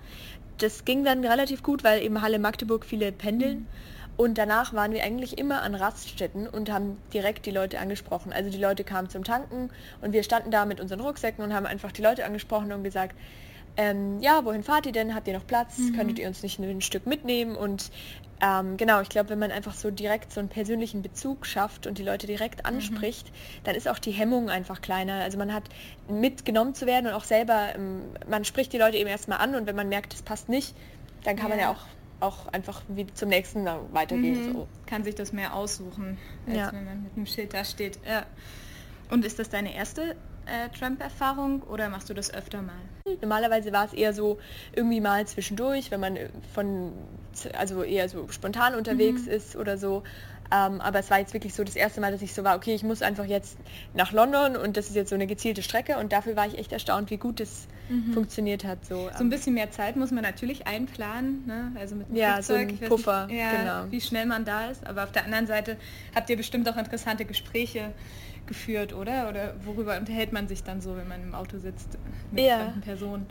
Das 0.58 0.86
ging 0.86 1.03
dann 1.03 1.25
relativ 1.25 1.63
gut, 1.63 1.84
weil 1.84 2.01
eben 2.01 2.21
Halle 2.21 2.39
Magdeburg 2.39 2.86
viele 2.86 3.12
pendeln. 3.12 3.67
Und 4.17 4.38
danach 4.38 4.73
waren 4.73 4.93
wir 4.93 5.03
eigentlich 5.03 5.38
immer 5.38 5.62
an 5.62 5.75
Raststätten 5.75 6.47
und 6.47 6.71
haben 6.71 6.97
direkt 7.13 7.45
die 7.45 7.51
Leute 7.51 7.79
angesprochen. 7.79 8.31
Also 8.31 8.49
die 8.49 8.58
Leute 8.58 8.86
kamen 8.86 9.10
zum 9.10 9.25
Tanken 9.25 9.69
und 10.01 10.13
wir 10.13 10.23
standen 10.23 10.51
da 10.51 10.65
mit 10.65 10.79
unseren 10.79 11.01
Rucksäcken 11.01 11.43
und 11.43 11.53
haben 11.53 11.65
einfach 11.65 11.91
die 11.91 12.01
Leute 12.01 12.25
angesprochen 12.25 12.71
und 12.71 12.84
gesagt, 12.84 13.15
ähm, 13.77 14.19
ja, 14.21 14.43
wohin 14.45 14.63
fahrt 14.63 14.85
ihr 14.85 14.91
denn? 14.91 15.13
Habt 15.15 15.27
ihr 15.27 15.33
noch 15.33 15.45
Platz? 15.47 15.77
Könntet 15.95 16.19
ihr 16.19 16.27
uns 16.27 16.43
nicht 16.43 16.59
ein 16.59 16.81
Stück 16.81 17.05
mitnehmen? 17.05 17.55
Und 17.55 17.91
ähm, 18.41 18.77
genau, 18.77 19.01
ich 19.01 19.09
glaube, 19.09 19.29
wenn 19.29 19.39
man 19.39 19.51
einfach 19.51 19.73
so 19.73 19.91
direkt 19.91 20.31
so 20.31 20.39
einen 20.39 20.49
persönlichen 20.49 21.01
Bezug 21.01 21.45
schafft 21.45 21.88
und 21.88 21.97
die 21.97 22.03
Leute 22.03 22.27
direkt 22.27 22.65
anspricht, 22.65 23.31
dann 23.63 23.75
ist 23.75 23.88
auch 23.88 23.99
die 23.99 24.11
Hemmung 24.11 24.49
einfach 24.49 24.81
kleiner. 24.81 25.15
Also 25.15 25.38
man 25.38 25.53
hat 25.53 25.63
mitgenommen 26.09 26.73
zu 26.75 26.85
werden 26.85 27.07
und 27.07 27.13
auch 27.13 27.23
selber, 27.23 27.69
ähm, 27.75 28.01
man 28.29 28.43
spricht 28.45 28.73
die 28.73 28.77
Leute 28.77 28.97
eben 28.97 29.09
erstmal 29.09 29.39
an 29.39 29.55
und 29.55 29.67
wenn 29.67 29.75
man 29.75 29.89
merkt, 29.89 30.13
es 30.13 30.21
passt 30.21 30.49
nicht, 30.49 30.75
dann 31.23 31.35
kann 31.35 31.49
man 31.49 31.59
Ja. 31.59 31.71
ja 31.71 31.71
auch, 31.71 31.85
auch 32.27 32.47
einfach 32.53 32.81
wie 32.88 33.07
zum 33.13 33.29
nächsten 33.29 33.65
weitergehen. 33.91 34.47
Mhm. 34.49 34.53
So. 34.53 34.67
Kann 34.85 35.03
sich 35.03 35.15
das 35.15 35.31
mehr 35.31 35.53
aussuchen, 35.53 36.17
als 36.47 36.57
Ja. 36.57 36.71
wenn 36.73 36.85
man 36.85 37.03
mit 37.03 37.15
einem 37.15 37.25
Schild 37.25 37.53
da 37.53 37.63
steht. 37.63 37.99
Ja. 38.07 38.25
Und 39.09 39.23
ist 39.23 39.39
das 39.39 39.49
deine 39.49 39.73
erste 39.75 40.15
äh, 40.45 40.69
Tramp-Erfahrung 40.77 41.62
oder 41.63 41.89
machst 41.89 42.10
du 42.10 42.13
das 42.13 42.34
öfter 42.34 42.62
mal? 42.62 42.73
Normalerweise 43.21 43.71
war 43.71 43.86
es 43.86 43.93
eher 43.93 44.13
so 44.13 44.38
irgendwie 44.73 45.01
mal 45.01 45.25
zwischendurch, 45.27 45.91
wenn 45.91 45.99
man 45.99 46.15
äh, 46.15 46.29
von, 46.53 46.91
also 47.58 47.84
eher 47.84 48.10
so 48.10 48.27
spontan 48.29 48.75
unterwegs 48.75 49.23
ist 49.27 49.55
oder 49.55 49.77
so. 49.77 50.03
Ähm, 50.53 50.79
aber 50.79 50.99
es 50.99 51.10
war 51.10 51.17
jetzt 51.19 51.34
wirklich 51.34 51.55
so 51.55 51.63
das 51.63 51.75
erste 51.75 52.01
Mal, 52.01 52.12
dass 52.12 52.21
ich 52.21 52.34
so 52.34 52.43
war, 52.43 52.55
okay, 52.55 52.75
ich 52.75 52.84
muss 52.84 53.01
einfach 53.01 53.25
jetzt 53.25 53.58
nach 53.95 54.12
London 54.12 54.55
und 54.55 54.77
das 54.77 54.89
ist 54.89 54.95
jetzt 54.95 55.10
so 55.10 55.15
eine 55.15 55.25
gezielte 55.25 55.63
Strecke 55.63 55.97
und 55.97 56.12
dafür 56.12 56.36
war 56.36 56.45
ich 56.45 56.60
echt 56.60 56.71
erstaunt, 56.71 57.10
wie 57.10 57.17
gut 57.17 57.39
es 57.39 57.67
funktioniert 58.13 58.63
hat. 58.63 58.84
So, 58.86 59.10
So 59.15 59.23
ein 59.23 59.29
bisschen 59.29 59.53
mehr 59.53 59.69
Zeit 59.71 59.95
muss 59.95 60.10
man 60.12 60.23
natürlich 60.23 60.65
einplanen, 60.67 61.45
ne? 61.45 61.71
also 61.79 61.95
mit 61.95 62.10
dem 62.10 62.15
Ja, 62.15 62.41
so 62.41 62.53
Flugzeug. 62.55 62.69
ein 62.69 62.73
Ich 62.75 62.81
weiß 62.81 62.89
Puffer, 62.89 63.27
nicht, 63.27 63.39
ja, 63.39 63.51
genau. 63.51 63.91
wie 63.91 64.01
schnell 64.01 64.25
man 64.25 64.43
da 64.45 64.69
ist. 64.71 64.86
Aber 64.88 65.03
auf 65.03 65.12
der 65.12 65.25
anderen 65.25 65.45
Seite 65.47 65.77
habt 66.15 66.29
ihr 66.29 66.38
bestimmt 66.38 66.67
auch 66.69 66.77
interessante 66.77 67.25
Gespräche 67.25 67.91
geführt, 68.47 68.93
oder? 68.93 69.29
Oder 69.29 69.53
worüber 69.65 69.97
unterhält 69.97 70.34
man 70.34 70.47
sich 70.47 70.63
dann 70.63 70.81
so, 70.81 70.95
wenn 70.95 71.08
man 71.08 71.21
im 71.21 71.36
Auto 71.36 71.58
sitzt 71.58 71.97
mit 72.31 72.43
Ja. 72.43 72.58
fremden 72.58 72.81
Personen? 72.81 73.25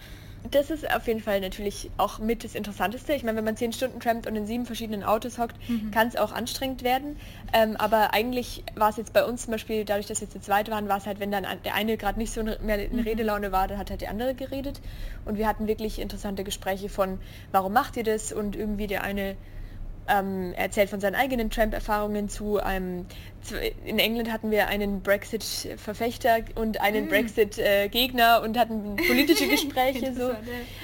Das 0.50 0.68
ist 0.68 0.94
auf 0.94 1.07
jeden 1.07 1.20
Fall 1.20 1.40
natürlich 1.40 1.90
auch 1.96 2.18
mit 2.18 2.44
das 2.44 2.55
Interessanteste. 2.55 3.14
Ich 3.14 3.22
meine, 3.24 3.38
wenn 3.38 3.44
man 3.46 3.57
zehn 3.57 3.72
Stunden 3.72 3.98
trampt 3.98 4.27
und 4.27 4.37
in 4.37 4.46
sieben 4.46 4.66
verschiedenen 4.66 5.03
Autos 5.03 5.38
hockt, 5.38 5.57
kann 5.90 6.09
es 6.09 6.16
auch 6.16 6.33
anstrengend 6.33 6.83
werden. 6.83 7.16
Ähm, 7.55 7.77
aber 7.79 8.12
eigentlich 8.12 8.62
war 8.74 8.90
es 8.90 8.98
jetzt 8.98 9.14
bei 9.14 9.24
uns 9.24 9.44
zum 9.44 9.53
Beispiel, 9.53 9.87
dadurch, 9.87 10.07
dass 10.07 10.20
wir 10.20 10.29
zu 10.29 10.40
zweit 10.40 10.70
waren, 10.70 10.87
war 10.87 10.98
es 10.98 11.07
halt, 11.07 11.18
wenn 11.18 11.31
dann 11.31 11.46
der 11.64 11.74
eine 11.74 11.96
gerade 11.96 12.18
nicht 12.18 12.31
so 12.31 12.42
mehr 12.42 12.90
in 12.90 13.00
Redelaune 13.00 13.53
war, 13.53 13.68
dann 13.68 13.79
hat 13.79 13.88
halt 13.88 14.03
der 14.03 14.11
andere 14.11 14.35
geredet. 14.35 14.83
Und 15.24 15.38
wir 15.38 15.48
hatten 15.48 15.66
wirklich 15.66 15.98
interessante 15.98 16.44
Gespräche 16.44 16.90
von, 16.90 17.20
warum 17.50 17.72
macht 17.72 17.96
ihr 17.96 18.05
das? 18.05 18.31
Und 18.31 18.55
irgendwie 18.55 18.87
der 18.87 19.03
eine 19.03 19.37
ähm, 20.09 20.53
erzählt 20.55 20.90
von 20.90 21.01
seinen 21.01 21.14
eigenen 21.14 21.51
Tramp-Erfahrungen 21.51 22.29
zu 22.29 22.59
einem, 22.59 23.07
zu, 23.43 23.55
in 23.85 23.99
England 23.99 24.31
hatten 24.31 24.51
wir 24.51 24.69
einen 24.69 25.03
Brexit-Verfechter 25.03 26.40
und 26.55 26.81
einen 26.81 27.09
Brexit-Gegner 27.09 28.43
und 28.43 28.59
hatten 28.59 28.97
politische 28.97 29.47
Gespräche 29.49 30.12
so. 30.14 30.31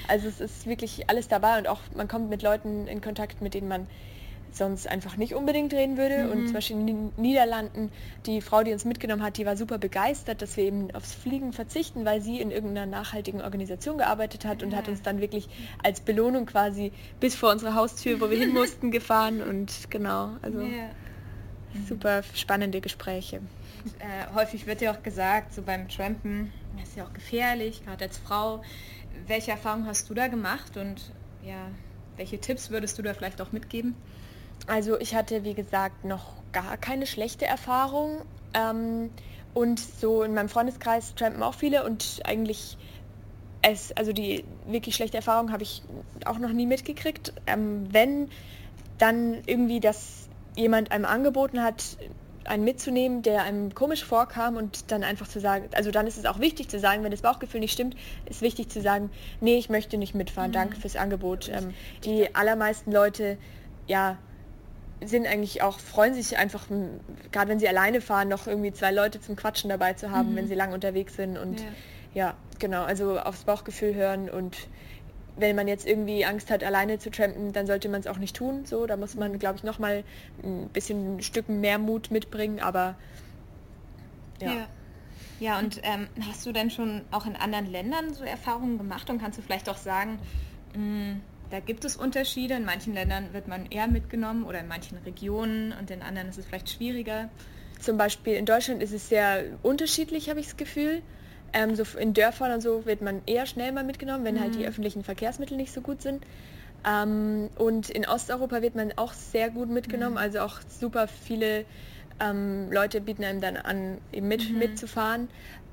Also 0.09 0.28
es 0.28 0.40
ist 0.40 0.66
wirklich 0.66 1.09
alles 1.09 1.28
dabei 1.28 1.59
und 1.59 1.68
auch 1.68 1.80
man 1.94 2.09
kommt 2.09 2.30
mit 2.30 2.42
Leuten 2.42 2.87
in 2.87 3.00
Kontakt, 3.00 3.42
mit 3.42 3.54
denen 3.54 3.68
man 3.68 3.87
sonst 4.56 4.88
einfach 4.88 5.16
nicht 5.16 5.34
unbedingt 5.34 5.72
reden 5.72 5.96
würde. 5.96 6.28
Und 6.30 6.46
zum 6.46 6.54
Beispiel 6.54 6.76
in 6.76 6.86
den 6.86 7.12
Niederlanden, 7.16 7.90
die 8.26 8.40
Frau, 8.40 8.62
die 8.62 8.72
uns 8.72 8.84
mitgenommen 8.84 9.22
hat, 9.22 9.36
die 9.36 9.46
war 9.46 9.56
super 9.56 9.78
begeistert, 9.78 10.42
dass 10.42 10.56
wir 10.56 10.64
eben 10.64 10.90
aufs 10.94 11.14
Fliegen 11.14 11.52
verzichten, 11.52 12.04
weil 12.04 12.20
sie 12.20 12.40
in 12.40 12.50
irgendeiner 12.50 12.86
nachhaltigen 12.86 13.40
Organisation 13.40 13.98
gearbeitet 13.98 14.44
hat 14.44 14.62
und 14.62 14.74
hat 14.74 14.88
uns 14.88 15.02
dann 15.02 15.20
wirklich 15.20 15.48
als 15.82 16.00
Belohnung 16.00 16.46
quasi 16.46 16.92
bis 17.20 17.34
vor 17.34 17.50
unsere 17.50 17.74
Haustür, 17.74 18.20
wo 18.20 18.30
wir 18.30 18.38
hin 18.38 18.50
mussten, 18.54 18.90
gefahren. 18.90 19.42
Und 19.42 19.90
genau, 19.90 20.36
also 20.42 20.60
Ja. 20.60 20.90
super 21.88 22.22
spannende 22.34 22.80
Gespräche. 22.80 23.40
Äh, 23.98 24.34
häufig 24.34 24.66
wird 24.66 24.80
ja 24.82 24.92
auch 24.92 25.02
gesagt, 25.02 25.54
so 25.54 25.62
beim 25.62 25.88
Trampen, 25.88 26.52
das 26.78 26.90
ist 26.90 26.96
ja 26.96 27.04
auch 27.04 27.12
gefährlich, 27.12 27.84
gerade 27.84 28.04
als 28.04 28.18
Frau. 28.18 28.62
Welche 29.26 29.52
Erfahrungen 29.52 29.86
hast 29.86 30.08
du 30.10 30.14
da 30.14 30.28
gemacht 30.28 30.76
und 30.76 31.12
ja, 31.44 31.70
welche 32.16 32.38
Tipps 32.38 32.70
würdest 32.70 32.98
du 32.98 33.02
da 33.02 33.14
vielleicht 33.14 33.40
auch 33.40 33.52
mitgeben? 33.52 33.94
Also 34.66 34.98
ich 34.98 35.14
hatte, 35.14 35.44
wie 35.44 35.54
gesagt, 35.54 36.04
noch 36.04 36.34
gar 36.52 36.76
keine 36.76 37.06
schlechte 37.06 37.46
Erfahrung. 37.46 38.22
Ähm, 38.54 39.10
und 39.54 39.80
so 39.80 40.22
in 40.22 40.34
meinem 40.34 40.48
Freundeskreis 40.48 41.14
trampen 41.14 41.42
auch 41.42 41.54
viele 41.54 41.84
und 41.84 42.20
eigentlich 42.24 42.76
es, 43.62 43.92
also 43.92 44.12
die 44.12 44.44
wirklich 44.66 44.94
schlechte 44.94 45.18
Erfahrung 45.18 45.52
habe 45.52 45.62
ich 45.62 45.82
auch 46.24 46.38
noch 46.38 46.52
nie 46.52 46.66
mitgekriegt. 46.66 47.32
Ähm, 47.46 47.86
wenn 47.90 48.28
dann 48.98 49.38
irgendwie, 49.46 49.80
dass 49.80 50.28
jemand 50.56 50.92
einem 50.92 51.04
angeboten 51.04 51.62
hat, 51.62 51.96
einen 52.44 52.64
mitzunehmen, 52.64 53.22
der 53.22 53.42
einem 53.42 53.74
komisch 53.74 54.04
vorkam 54.04 54.56
und 54.56 54.90
dann 54.90 55.04
einfach 55.04 55.28
zu 55.28 55.40
sagen, 55.40 55.68
also 55.74 55.90
dann 55.90 56.06
ist 56.06 56.16
es 56.16 56.24
auch 56.24 56.40
wichtig 56.40 56.68
zu 56.68 56.78
sagen, 56.80 57.04
wenn 57.04 57.10
das 57.10 57.22
Bauchgefühl 57.22 57.60
nicht 57.60 57.72
stimmt, 57.72 57.96
ist 58.26 58.40
wichtig 58.40 58.70
zu 58.70 58.80
sagen, 58.80 59.10
nee, 59.40 59.58
ich 59.58 59.68
möchte 59.68 59.98
nicht 59.98 60.14
mitfahren, 60.14 60.52
danke 60.52 60.76
fürs 60.76 60.96
Angebot. 60.96 61.48
Ähm, 61.48 61.74
die 62.04 62.34
allermeisten 62.34 62.92
Leute, 62.92 63.36
ja, 63.86 64.18
sind 65.04 65.26
eigentlich 65.26 65.62
auch, 65.62 65.78
freuen 65.78 66.14
sich 66.14 66.36
einfach, 66.36 66.66
gerade 67.32 67.50
wenn 67.50 67.58
sie 67.58 67.68
alleine 67.68 68.00
fahren, 68.00 68.28
noch 68.28 68.46
irgendwie 68.46 68.72
zwei 68.72 68.92
Leute 68.92 69.20
zum 69.20 69.36
Quatschen 69.36 69.70
dabei 69.70 69.94
zu 69.94 70.10
haben, 70.10 70.36
wenn 70.36 70.46
sie 70.46 70.54
lang 70.54 70.72
unterwegs 70.72 71.16
sind 71.16 71.38
und 71.38 71.60
Ja. 71.60 71.66
ja, 72.14 72.34
genau, 72.58 72.82
also 72.84 73.18
aufs 73.18 73.44
Bauchgefühl 73.44 73.94
hören 73.94 74.28
und 74.28 74.56
wenn 75.36 75.56
man 75.56 75.68
jetzt 75.68 75.86
irgendwie 75.86 76.24
Angst 76.24 76.50
hat, 76.50 76.62
alleine 76.62 76.98
zu 76.98 77.10
trampen, 77.10 77.52
dann 77.52 77.66
sollte 77.66 77.88
man 77.88 78.00
es 78.00 78.06
auch 78.06 78.18
nicht 78.18 78.36
tun. 78.36 78.66
So, 78.66 78.86
da 78.86 78.96
muss 78.96 79.14
man, 79.14 79.38
glaube 79.38 79.56
ich, 79.56 79.62
noch 79.62 79.78
mal 79.78 80.04
ein 80.42 80.68
bisschen 80.68 81.16
ein 81.16 81.22
Stück 81.22 81.48
mehr 81.48 81.78
Mut 81.78 82.10
mitbringen, 82.10 82.60
aber 82.60 82.96
ja. 84.40 84.52
Ja, 84.52 84.66
ja 85.38 85.58
und 85.58 85.80
ähm, 85.82 86.08
hast 86.28 86.44
du 86.44 86.52
denn 86.52 86.70
schon 86.70 87.02
auch 87.10 87.26
in 87.26 87.36
anderen 87.36 87.66
Ländern 87.66 88.12
so 88.12 88.24
Erfahrungen 88.24 88.76
gemacht 88.76 89.08
und 89.08 89.18
kannst 89.18 89.38
du 89.38 89.42
vielleicht 89.42 89.68
auch 89.68 89.78
sagen, 89.78 90.18
mh, 90.76 91.16
da 91.50 91.60
gibt 91.60 91.84
es 91.84 91.96
Unterschiede, 91.96 92.54
in 92.54 92.64
manchen 92.64 92.94
Ländern 92.94 93.32
wird 93.32 93.48
man 93.48 93.66
eher 93.66 93.88
mitgenommen 93.88 94.44
oder 94.44 94.60
in 94.60 94.68
manchen 94.68 94.98
Regionen 94.98 95.72
und 95.72 95.90
in 95.90 96.02
anderen 96.02 96.28
ist 96.28 96.38
es 96.38 96.46
vielleicht 96.46 96.70
schwieriger. 96.70 97.28
Zum 97.80 97.96
Beispiel 97.96 98.34
in 98.34 98.46
Deutschland 98.46 98.82
ist 98.82 98.92
es 98.92 99.08
sehr 99.08 99.44
unterschiedlich, 99.62 100.28
habe 100.28 100.40
ich 100.40 100.46
das 100.46 100.56
Gefühl. 100.56 101.02
Ähm, 101.52 101.74
so 101.74 101.84
in 101.98 102.14
Dörfern 102.14 102.52
und 102.52 102.60
so 102.60 102.86
wird 102.86 103.02
man 103.02 103.22
eher 103.26 103.46
schnell 103.46 103.72
mal 103.72 103.82
mitgenommen, 103.82 104.24
wenn 104.24 104.40
halt 104.40 104.54
die 104.54 104.66
öffentlichen 104.66 105.02
Verkehrsmittel 105.02 105.56
nicht 105.56 105.72
so 105.72 105.80
gut 105.80 106.02
sind. 106.02 106.24
Ähm, 106.86 107.50
und 107.56 107.90
in 107.90 108.06
Osteuropa 108.06 108.62
wird 108.62 108.76
man 108.76 108.92
auch 108.96 109.12
sehr 109.12 109.50
gut 109.50 109.68
mitgenommen. 109.68 110.16
Also 110.16 110.40
auch 110.40 110.60
super 110.68 111.08
viele 111.08 111.64
ähm, 112.20 112.70
Leute 112.70 113.00
bieten 113.00 113.24
einem 113.24 113.40
dann 113.40 113.56
an, 113.56 113.98
eben 114.12 114.28
mit, 114.28 114.52
mitzufahren, 114.52 115.28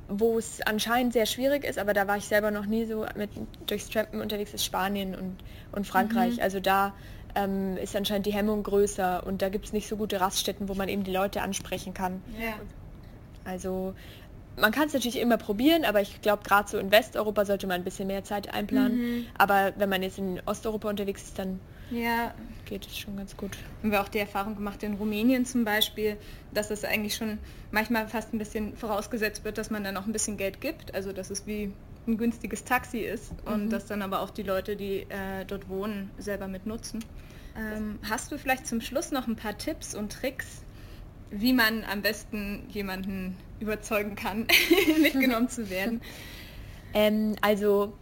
wo 0.10 0.38
es 0.38 0.62
anscheinend 0.62 1.14
sehr 1.14 1.26
schwierig 1.26 1.64
ist, 1.64 1.78
aber 1.78 1.94
da 1.94 2.08
war 2.08 2.18
ich 2.18 2.26
selber 2.26 2.52
noch 2.52 2.66
nie 2.66 2.86
so 2.86 3.06
mit 3.16 3.30
durchs 3.66 3.90
Trampen 3.90 4.22
unterwegs, 4.22 4.54
ist 4.54 4.66
Spanien 4.66 5.16
und, 5.16 5.38
und 5.72 5.86
Frankreich. 5.86 6.42
Also 6.42 6.60
da 6.60 6.94
ähm, 7.36 7.78
ist 7.78 7.96
anscheinend 7.96 8.26
die 8.26 8.34
Hemmung 8.34 8.64
größer 8.64 9.26
und 9.26 9.42
da 9.42 9.50
gibt 9.50 9.66
es 9.66 9.74
nicht 9.74 9.88
so 9.88 9.98
gute 9.98 10.22
Raststätten, 10.22 10.70
wo 10.70 10.74
man 10.74 10.90
eben 10.90 11.04
die 11.04 11.12
Leute 11.12 11.42
ansprechen 11.42 11.94
kann. 11.94 12.22
Ja. 12.40 12.54
Also 13.44 13.94
man 14.60 14.72
kann 14.72 14.88
es 14.88 14.94
natürlich 14.94 15.20
immer 15.20 15.38
probieren, 15.38 15.86
aber 15.86 16.02
ich 16.02 16.22
glaube, 16.22 16.44
gerade 16.44 16.68
so 16.68 16.78
in 16.78 16.92
Westeuropa 16.92 17.46
sollte 17.46 17.68
man 17.68 17.82
ein 17.82 17.84
bisschen 17.84 18.08
mehr 18.08 18.24
Zeit 18.24 18.54
einplanen. 18.54 18.98
Mhm. 18.98 19.26
Aber 19.38 19.74
wenn 19.78 19.90
man 19.90 20.02
jetzt 20.02 20.18
in 20.18 20.42
Osteuropa 20.46 20.90
unterwegs 20.90 21.24
ist, 21.24 21.40
dann 21.40 21.60
ja. 21.92 22.34
geht 22.66 22.88
es 22.88 22.98
schon 22.98 23.16
ganz 23.18 23.38
gut. 23.38 23.52
Haben 23.82 23.92
wir 23.92 24.02
auch 24.02 24.08
die 24.08 24.20
Erfahrung 24.20 24.56
gemacht 24.56 24.82
in 24.84 24.96
Rumänien 24.96 25.46
zum 25.46 25.64
Beispiel, 25.64 26.18
dass 26.54 26.72
es 26.72 26.84
eigentlich 26.84 27.16
schon 27.16 27.38
manchmal 27.72 28.08
fast 28.08 28.34
ein 28.34 28.40
bisschen 28.40 28.76
vorausgesetzt 28.76 29.46
wird, 29.46 29.58
dass 29.58 29.70
man 29.70 29.84
dann 29.84 29.96
auch 29.96 30.06
ein 30.06 30.12
bisschen 30.12 30.38
Geld 30.38 30.60
gibt. 30.60 30.94
Also 30.96 31.14
dass 31.14 31.30
es 31.30 31.46
wie 31.46 31.72
ein 32.08 32.18
günstiges 32.18 32.64
Taxi 32.64 33.00
ist 33.00 33.32
mhm. 33.32 33.54
und 33.54 33.70
dass 33.70 33.86
dann 33.86 34.02
aber 34.02 34.22
auch 34.22 34.32
die 34.32 34.44
Leute, 34.44 34.76
die 34.76 35.02
äh, 35.02 35.46
dort 35.46 35.70
wohnen, 35.70 36.10
selber 36.18 36.48
mit 36.48 36.66
nutzen. 36.66 37.04
Ähm, 37.58 38.00
hast 38.08 38.32
du 38.32 38.38
vielleicht 38.38 38.68
zum 38.68 38.82
Schluss 38.82 39.12
noch 39.12 39.28
ein 39.28 39.36
paar 39.36 39.58
Tipps 39.58 39.96
und 39.96 40.12
Tricks, 40.12 40.62
wie 41.32 41.54
man 41.54 41.84
am 41.84 42.02
besten 42.02 42.64
jemanden 42.70 43.36
überzeugen 43.60 44.16
kann, 44.16 44.48
mitgenommen 45.02 45.50
zu 45.50 45.70
werden? 45.70 46.02
Ähm, 46.94 47.36
also 47.42 47.94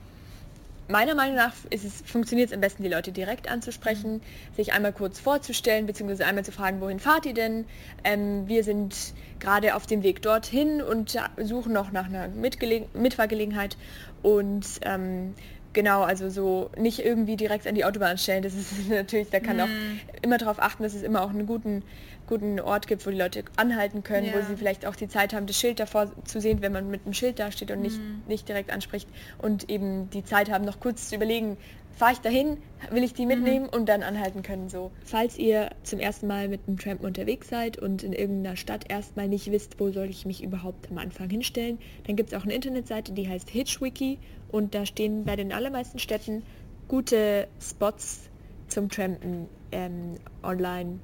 meiner 0.88 1.16
Meinung 1.16 1.36
nach 1.36 1.54
es, 1.70 2.04
funktioniert 2.06 2.50
es 2.50 2.54
am 2.54 2.62
besten, 2.62 2.84
die 2.84 2.90
Leute 2.90 3.12
direkt 3.12 3.50
anzusprechen, 3.50 4.16
mhm. 4.16 4.56
sich 4.56 4.74
einmal 4.74 4.94
kurz 4.94 5.20
vorzustellen, 5.20 5.86
beziehungsweise 5.86 6.26
einmal 6.26 6.46
zu 6.46 6.52
fragen, 6.52 6.82
wohin 6.82 7.00
fahrt 7.00 7.26
ihr 7.26 7.34
denn? 7.34 7.66
Ähm, 8.04 8.48
wir 8.48 8.64
sind 8.64 8.96
gerade 9.40 9.76
auf 9.76 9.86
dem 9.86 10.04
Weg 10.04 10.22
dorthin 10.22 10.82
und 10.82 11.18
suchen 11.42 11.74
noch 11.74 11.92
nach 11.92 12.06
einer 12.06 12.28
Mitfahrgelegenheit 12.28 13.78
und 14.22 14.66
ähm, 14.82 15.34
Genau, 15.76 16.04
also 16.04 16.30
so 16.30 16.70
nicht 16.78 17.00
irgendwie 17.00 17.36
direkt 17.36 17.68
an 17.68 17.76
die 17.76 17.84
Autobahn 17.84 18.18
stellen. 18.18 18.44
Das 18.44 18.54
ist 18.54 18.72
natürlich, 18.90 19.30
da 19.30 19.42
kann 19.42 19.58
mm. 19.58 19.60
auch 19.60 19.68
mhm. 19.68 20.00
immer 20.22 20.38
darauf 20.38 20.58
achten, 20.58 20.84
dass 20.84 20.94
es 20.94 21.04
immer 21.04 21.22
auch 21.22 21.32
einen 21.32 21.46
guten, 21.46 21.84
guten 22.28 22.60
Ort 22.60 22.88
gibt, 22.88 23.06
wo 23.06 23.12
die 23.12 23.18
Leute 23.18 23.44
anhalten 23.56 24.04
können, 24.04 24.28
ja. 24.28 24.34
wo 24.34 24.42
sie 24.42 24.56
vielleicht 24.58 24.86
auch 24.86 24.96
die 24.96 25.08
Zeit 25.08 25.34
haben, 25.34 25.46
das 25.46 25.60
Schild 25.60 25.80
davor 25.80 26.12
zu 26.26 26.42
sehen, 26.42 26.62
wenn 26.62 26.72
man 26.72 26.90
mit 26.90 27.06
einem 27.06 27.14
Schild 27.14 27.40
dasteht 27.40 27.72
und 27.72 27.80
mm. 27.80 27.84
nicht, 27.84 27.98
mhm. 27.98 28.22
nicht 28.28 28.48
direkt 28.48 28.72
anspricht 28.72 29.08
und 29.38 29.70
eben 29.70 30.10
die 30.10 30.24
Zeit 30.24 30.50
haben, 30.50 30.66
noch 30.66 30.80
kurz 30.80 31.10
zu 31.10 31.16
überlegen, 31.16 31.58
fahre 31.96 32.14
ich 32.14 32.20
dahin, 32.20 32.58
will 32.92 33.04
ich 33.04 33.14
die 33.14 33.26
mitnehmen 33.26 33.66
mhm. 33.66 33.70
und 33.70 33.90
dann 33.90 34.04
anhalten 34.04 34.44
können. 34.44 34.70
So. 34.70 34.92
Falls 35.06 35.38
ihr 35.38 35.70
zum 35.84 36.00
ersten 36.00 36.28
Mal 36.28 36.48
mit 36.48 36.62
einem 36.68 36.78
Tramp 36.78 37.02
unterwegs 37.04 37.50
seid 37.50 37.78
und 37.78 38.04
in 38.04 38.14
irgendeiner 38.14 38.58
Stadt 38.58 38.90
erstmal 38.90 39.28
nicht 39.28 39.52
wisst, 39.52 39.80
wo 39.80 39.92
soll 39.92 40.10
ich 40.10 40.26
mich 40.26 40.44
überhaupt 40.44 40.92
am 40.92 40.98
Anfang 40.98 41.30
hinstellen, 41.30 41.80
dann 42.06 42.16
gibt 42.16 42.34
es 42.34 42.38
auch 42.38 42.44
eine 42.44 42.54
Internetseite, 42.54 43.14
die 43.14 43.28
heißt 43.28 43.50
Hitchwiki 43.50 44.20
und 44.52 44.76
da 44.76 44.86
stehen 44.86 45.24
bei 45.24 45.36
den 45.36 45.54
allermeisten 45.54 46.00
Städten 46.00 46.44
gute 46.88 47.48
Spots 47.62 48.30
zum 48.68 48.90
Trampen 48.90 49.48
ähm, 49.72 50.18
online. 50.44 51.00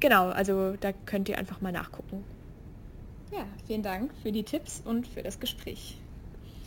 Genau, 0.00 0.28
also 0.28 0.76
da 0.78 0.92
könnt 0.92 1.28
ihr 1.28 1.38
einfach 1.38 1.60
mal 1.60 1.72
nachgucken. 1.72 2.24
Ja, 3.32 3.46
vielen 3.66 3.82
Dank 3.82 4.12
für 4.22 4.32
die 4.32 4.44
Tipps 4.44 4.82
und 4.84 5.06
für 5.06 5.22
das 5.22 5.40
Gespräch. 5.40 5.98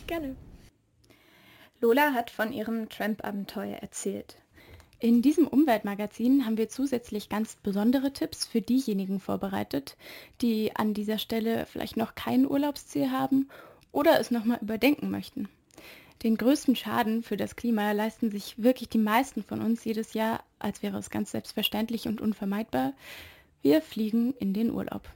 Gerne. 0.07 0.35
Lola 1.81 2.13
hat 2.13 2.29
von 2.29 2.51
ihrem 2.51 2.89
Tramp-Abenteuer 2.89 3.77
erzählt. 3.77 4.35
In 5.01 5.21
diesem 5.21 5.47
Umweltmagazin 5.47 6.45
haben 6.45 6.57
wir 6.57 6.67
zusätzlich 6.67 7.29
ganz 7.29 7.55
besondere 7.55 8.11
Tipps 8.11 8.45
für 8.45 8.59
diejenigen 8.59 9.21
vorbereitet, 9.21 9.95
die 10.41 10.75
an 10.75 10.93
dieser 10.93 11.17
Stelle 11.17 11.65
vielleicht 11.67 11.95
noch 11.95 12.15
kein 12.15 12.45
Urlaubsziel 12.45 13.09
haben 13.11 13.47
oder 13.93 14.19
es 14.19 14.29
nochmal 14.29 14.59
überdenken 14.61 15.09
möchten. 15.09 15.47
Den 16.23 16.36
größten 16.36 16.75
Schaden 16.75 17.23
für 17.23 17.38
das 17.38 17.55
Klima 17.55 17.93
leisten 17.93 18.29
sich 18.29 18.62
wirklich 18.62 18.89
die 18.89 18.97
meisten 18.97 19.41
von 19.41 19.62
uns 19.62 19.86
jedes 19.86 20.13
Jahr, 20.13 20.43
als 20.60 20.84
wäre 20.84 20.97
es 20.97 21.10
ganz 21.10 21.32
selbstverständlich 21.32 22.08
und 22.08 22.19
unvermeidbar. 22.19 22.93
Wir 23.62 23.82
fliegen 23.82 24.34
in 24.34 24.53
den 24.53 24.71
Urlaub. 24.71 25.10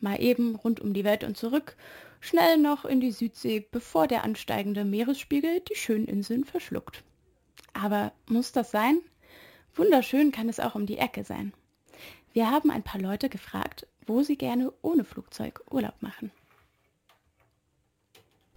Mal 0.00 0.20
eben 0.20 0.56
rund 0.56 0.80
um 0.80 0.92
die 0.92 1.04
Welt 1.04 1.24
und 1.24 1.38
zurück 1.38 1.76
schnell 2.20 2.58
noch 2.58 2.84
in 2.84 3.00
die 3.00 3.10
Südsee, 3.10 3.66
bevor 3.70 4.06
der 4.06 4.22
ansteigende 4.24 4.84
Meeresspiegel 4.84 5.60
die 5.60 5.76
schönen 5.76 6.06
Inseln 6.06 6.44
verschluckt. 6.44 7.04
Aber 7.72 8.12
muss 8.26 8.52
das 8.52 8.70
sein? 8.70 9.00
Wunderschön 9.74 10.30
kann 10.30 10.50
es 10.50 10.60
auch 10.60 10.74
um 10.74 10.84
die 10.84 10.98
Ecke 10.98 11.24
sein. 11.24 11.54
Wir 12.32 12.50
haben 12.50 12.70
ein 12.70 12.82
paar 12.82 13.00
Leute 13.00 13.30
gefragt, 13.30 13.86
wo 14.06 14.22
sie 14.22 14.36
gerne 14.36 14.72
ohne 14.82 15.04
Flugzeug 15.04 15.62
Urlaub 15.70 16.00
machen. 16.00 16.30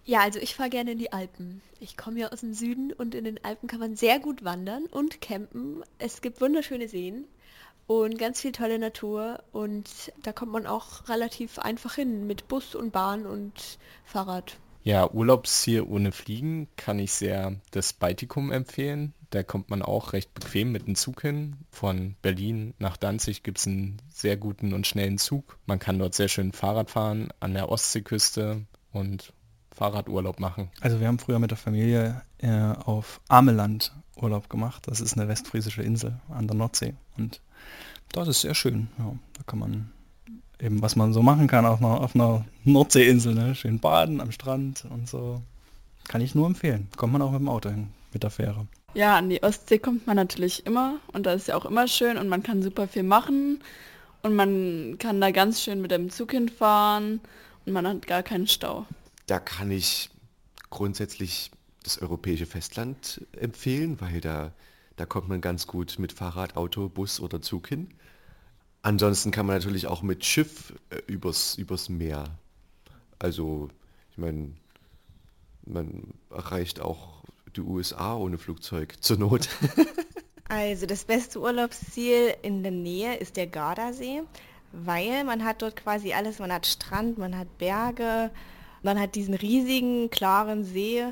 Ja, 0.06 0.20
also 0.20 0.38
ich 0.38 0.54
fahre 0.54 0.68
gerne 0.68 0.92
in 0.92 0.98
die 0.98 1.12
Alpen. 1.12 1.62
Ich 1.80 1.96
komme 1.96 2.20
ja 2.20 2.28
aus 2.30 2.40
dem 2.40 2.52
Süden 2.52 2.92
und 2.92 3.14
in 3.14 3.24
den 3.24 3.42
Alpen 3.42 3.68
kann 3.68 3.80
man 3.80 3.96
sehr 3.96 4.20
gut 4.20 4.44
wandern 4.44 4.84
und 4.86 5.22
campen. 5.22 5.82
Es 5.98 6.20
gibt 6.20 6.42
wunderschöne 6.42 6.88
Seen 6.88 7.26
und 7.86 8.18
ganz 8.18 8.40
viel 8.40 8.52
tolle 8.52 8.78
Natur 8.78 9.42
und 9.52 10.12
da 10.22 10.32
kommt 10.32 10.52
man 10.52 10.66
auch 10.66 11.08
relativ 11.08 11.58
einfach 11.58 11.94
hin 11.94 12.26
mit 12.26 12.48
Bus 12.48 12.74
und 12.74 12.92
Bahn 12.92 13.24
und 13.24 13.78
Fahrrad. 14.04 14.58
Ja, 14.82 15.10
Urlaubsziel 15.10 15.80
ohne 15.80 16.12
Fliegen 16.12 16.68
kann 16.76 16.98
ich 16.98 17.12
sehr 17.12 17.56
das 17.70 17.94
Baltikum 17.94 18.52
empfehlen. 18.52 19.14
Da 19.30 19.42
kommt 19.42 19.70
man 19.70 19.80
auch 19.80 20.12
recht 20.12 20.34
bequem 20.34 20.70
mit 20.70 20.86
dem 20.86 20.96
Zug 20.96 21.22
hin. 21.22 21.56
Von 21.70 22.16
Berlin 22.20 22.74
nach 22.78 22.98
Danzig 22.98 23.42
gibt 23.42 23.58
es 23.58 23.66
einen 23.66 23.96
sehr 24.10 24.36
guten 24.36 24.74
und 24.74 24.86
schnellen 24.86 25.16
Zug. 25.16 25.58
Man 25.64 25.78
kann 25.78 25.98
dort 25.98 26.14
sehr 26.14 26.28
schön 26.28 26.52
Fahrrad 26.52 26.90
fahren 26.90 27.30
an 27.40 27.54
der 27.54 27.70
Ostseeküste 27.70 28.66
und 28.92 29.32
Fahrradurlaub 29.74 30.40
machen. 30.40 30.68
Also 30.80 31.00
wir 31.00 31.08
haben 31.08 31.18
früher 31.18 31.38
mit 31.38 31.50
der 31.50 31.58
Familie 31.58 32.22
äh, 32.38 32.72
auf 32.84 33.20
Ameland 33.28 33.92
Urlaub 34.16 34.48
gemacht. 34.48 34.84
Das 34.86 35.00
ist 35.00 35.18
eine 35.18 35.28
westfriesische 35.28 35.82
Insel 35.82 36.20
an 36.28 36.46
der 36.46 36.56
Nordsee. 36.56 36.94
Und 37.16 37.40
das 38.12 38.28
ist 38.28 38.42
sehr 38.42 38.54
schön. 38.54 38.88
Ja, 38.98 39.12
da 39.36 39.42
kann 39.46 39.58
man 39.58 39.90
eben, 40.60 40.82
was 40.82 40.96
man 40.96 41.12
so 41.12 41.22
machen 41.22 41.46
kann 41.46 41.66
auf 41.66 41.80
einer, 41.80 42.00
auf 42.00 42.14
einer 42.14 42.44
Nordseeinsel, 42.64 43.34
ne? 43.34 43.54
schön 43.54 43.80
baden 43.80 44.20
am 44.20 44.32
Strand 44.32 44.86
und 44.90 45.08
so. 45.08 45.42
Kann 46.06 46.20
ich 46.20 46.34
nur 46.34 46.46
empfehlen. 46.46 46.88
Kommt 46.96 47.12
man 47.12 47.22
auch 47.22 47.32
mit 47.32 47.40
dem 47.40 47.48
Auto 47.48 47.70
hin, 47.70 47.88
mit 48.12 48.22
der 48.22 48.30
Fähre. 48.30 48.66
Ja, 48.94 49.16
an 49.16 49.28
die 49.28 49.42
Ostsee 49.42 49.78
kommt 49.78 50.06
man 50.06 50.16
natürlich 50.16 50.66
immer 50.66 50.98
und 51.12 51.26
da 51.26 51.32
ist 51.32 51.48
ja 51.48 51.56
auch 51.56 51.64
immer 51.64 51.88
schön 51.88 52.16
und 52.16 52.28
man 52.28 52.44
kann 52.44 52.62
super 52.62 52.86
viel 52.86 53.02
machen 53.02 53.60
und 54.22 54.36
man 54.36 54.96
kann 54.98 55.20
da 55.20 55.32
ganz 55.32 55.62
schön 55.62 55.80
mit 55.80 55.90
dem 55.90 56.10
Zug 56.10 56.30
hinfahren 56.30 57.20
und 57.66 57.72
man 57.72 57.88
hat 57.88 58.06
gar 58.06 58.22
keinen 58.22 58.46
Stau. 58.46 58.86
Da 59.26 59.38
kann 59.38 59.70
ich 59.70 60.10
grundsätzlich 60.70 61.50
das 61.82 61.98
europäische 61.98 62.46
Festland 62.46 63.24
empfehlen, 63.38 64.00
weil 64.00 64.20
da, 64.20 64.52
da 64.96 65.06
kommt 65.06 65.28
man 65.28 65.40
ganz 65.40 65.66
gut 65.66 65.98
mit 65.98 66.12
Fahrrad, 66.12 66.56
Auto, 66.56 66.88
Bus 66.88 67.20
oder 67.20 67.40
Zug 67.40 67.68
hin. 67.68 67.88
Ansonsten 68.82 69.30
kann 69.30 69.46
man 69.46 69.56
natürlich 69.56 69.86
auch 69.86 70.02
mit 70.02 70.24
Schiff 70.24 70.74
äh, 70.90 71.00
übers, 71.06 71.56
übers 71.56 71.88
Meer. 71.88 72.24
Also, 73.18 73.70
ich 74.10 74.18
meine, 74.18 74.52
man 75.64 76.12
erreicht 76.30 76.80
auch 76.80 77.22
die 77.56 77.62
USA 77.62 78.16
ohne 78.16 78.36
Flugzeug 78.36 78.96
zur 79.00 79.18
Not. 79.18 79.48
also 80.48 80.86
das 80.86 81.04
beste 81.04 81.40
Urlaubsziel 81.40 82.34
in 82.42 82.62
der 82.62 82.72
Nähe 82.72 83.16
ist 83.16 83.36
der 83.36 83.46
Gardasee, 83.46 84.22
weil 84.72 85.24
man 85.24 85.44
hat 85.44 85.62
dort 85.62 85.76
quasi 85.76 86.12
alles, 86.12 86.38
man 86.38 86.52
hat 86.52 86.66
Strand, 86.66 87.16
man 87.16 87.38
hat 87.38 87.58
Berge, 87.58 88.30
man 88.84 89.00
hat 89.00 89.14
diesen 89.14 89.34
riesigen, 89.34 90.10
klaren 90.10 90.64
See 90.64 91.04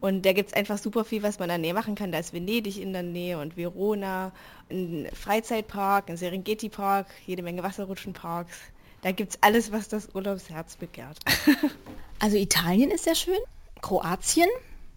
und 0.00 0.26
da 0.26 0.34
gibt 0.34 0.50
es 0.50 0.54
einfach 0.54 0.76
super 0.76 1.04
viel, 1.04 1.22
was 1.22 1.38
man 1.38 1.46
in 1.46 1.48
der 1.48 1.58
Nähe 1.58 1.74
machen 1.74 1.94
kann. 1.94 2.12
Da 2.12 2.18
ist 2.18 2.34
Venedig 2.34 2.78
in 2.78 2.92
der 2.92 3.02
Nähe 3.02 3.38
und 3.38 3.56
Verona, 3.56 4.32
ein 4.70 5.08
Freizeitpark, 5.14 6.10
ein 6.10 6.18
Serengeti-Park, 6.18 7.06
jede 7.26 7.42
Menge 7.42 7.62
Wasserrutschenparks. 7.62 8.54
Da 9.00 9.12
gibt 9.12 9.32
es 9.32 9.38
alles, 9.42 9.72
was 9.72 9.88
das 9.88 10.14
Urlaubsherz 10.14 10.76
begehrt. 10.76 11.18
also 12.18 12.36
Italien 12.36 12.90
ist 12.90 13.04
sehr 13.04 13.14
schön, 13.14 13.38
Kroatien, 13.80 14.48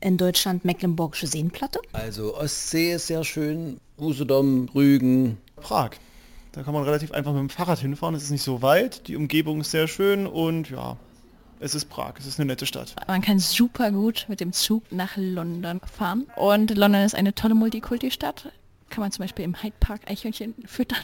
in 0.01 0.17
Deutschland 0.17 0.65
Mecklenburgische 0.65 1.27
Seenplatte. 1.27 1.79
Also 1.93 2.35
Ostsee 2.35 2.93
ist 2.93 3.07
sehr 3.07 3.23
schön, 3.23 3.79
Usedom, 3.97 4.69
Rügen. 4.75 5.37
Prag. 5.55 5.91
Da 6.51 6.63
kann 6.63 6.73
man 6.73 6.83
relativ 6.83 7.11
einfach 7.11 7.31
mit 7.31 7.39
dem 7.39 7.49
Fahrrad 7.49 7.79
hinfahren, 7.79 8.15
es 8.15 8.23
ist 8.23 8.31
nicht 8.31 8.43
so 8.43 8.61
weit, 8.61 9.07
die 9.07 9.15
Umgebung 9.15 9.61
ist 9.61 9.71
sehr 9.71 9.87
schön 9.87 10.27
und 10.27 10.69
ja, 10.69 10.97
es 11.59 11.75
ist 11.75 11.89
Prag, 11.89 12.13
es 12.19 12.25
ist 12.25 12.39
eine 12.39 12.47
nette 12.47 12.65
Stadt. 12.65 12.95
Man 13.07 13.21
kann 13.21 13.39
super 13.39 13.91
gut 13.91 14.25
mit 14.27 14.39
dem 14.39 14.53
Zug 14.53 14.91
nach 14.91 15.15
London 15.15 15.81
fahren. 15.81 16.27
Und 16.35 16.75
London 16.75 17.03
ist 17.03 17.15
eine 17.15 17.33
tolle 17.33 17.55
Multikulti-Stadt. 17.55 18.51
Kann 18.89 19.01
man 19.01 19.11
zum 19.11 19.23
Beispiel 19.23 19.45
im 19.45 19.61
Hyde 19.61 19.75
Park 19.79 20.01
Eichhörnchen 20.09 20.55
füttern. 20.65 21.03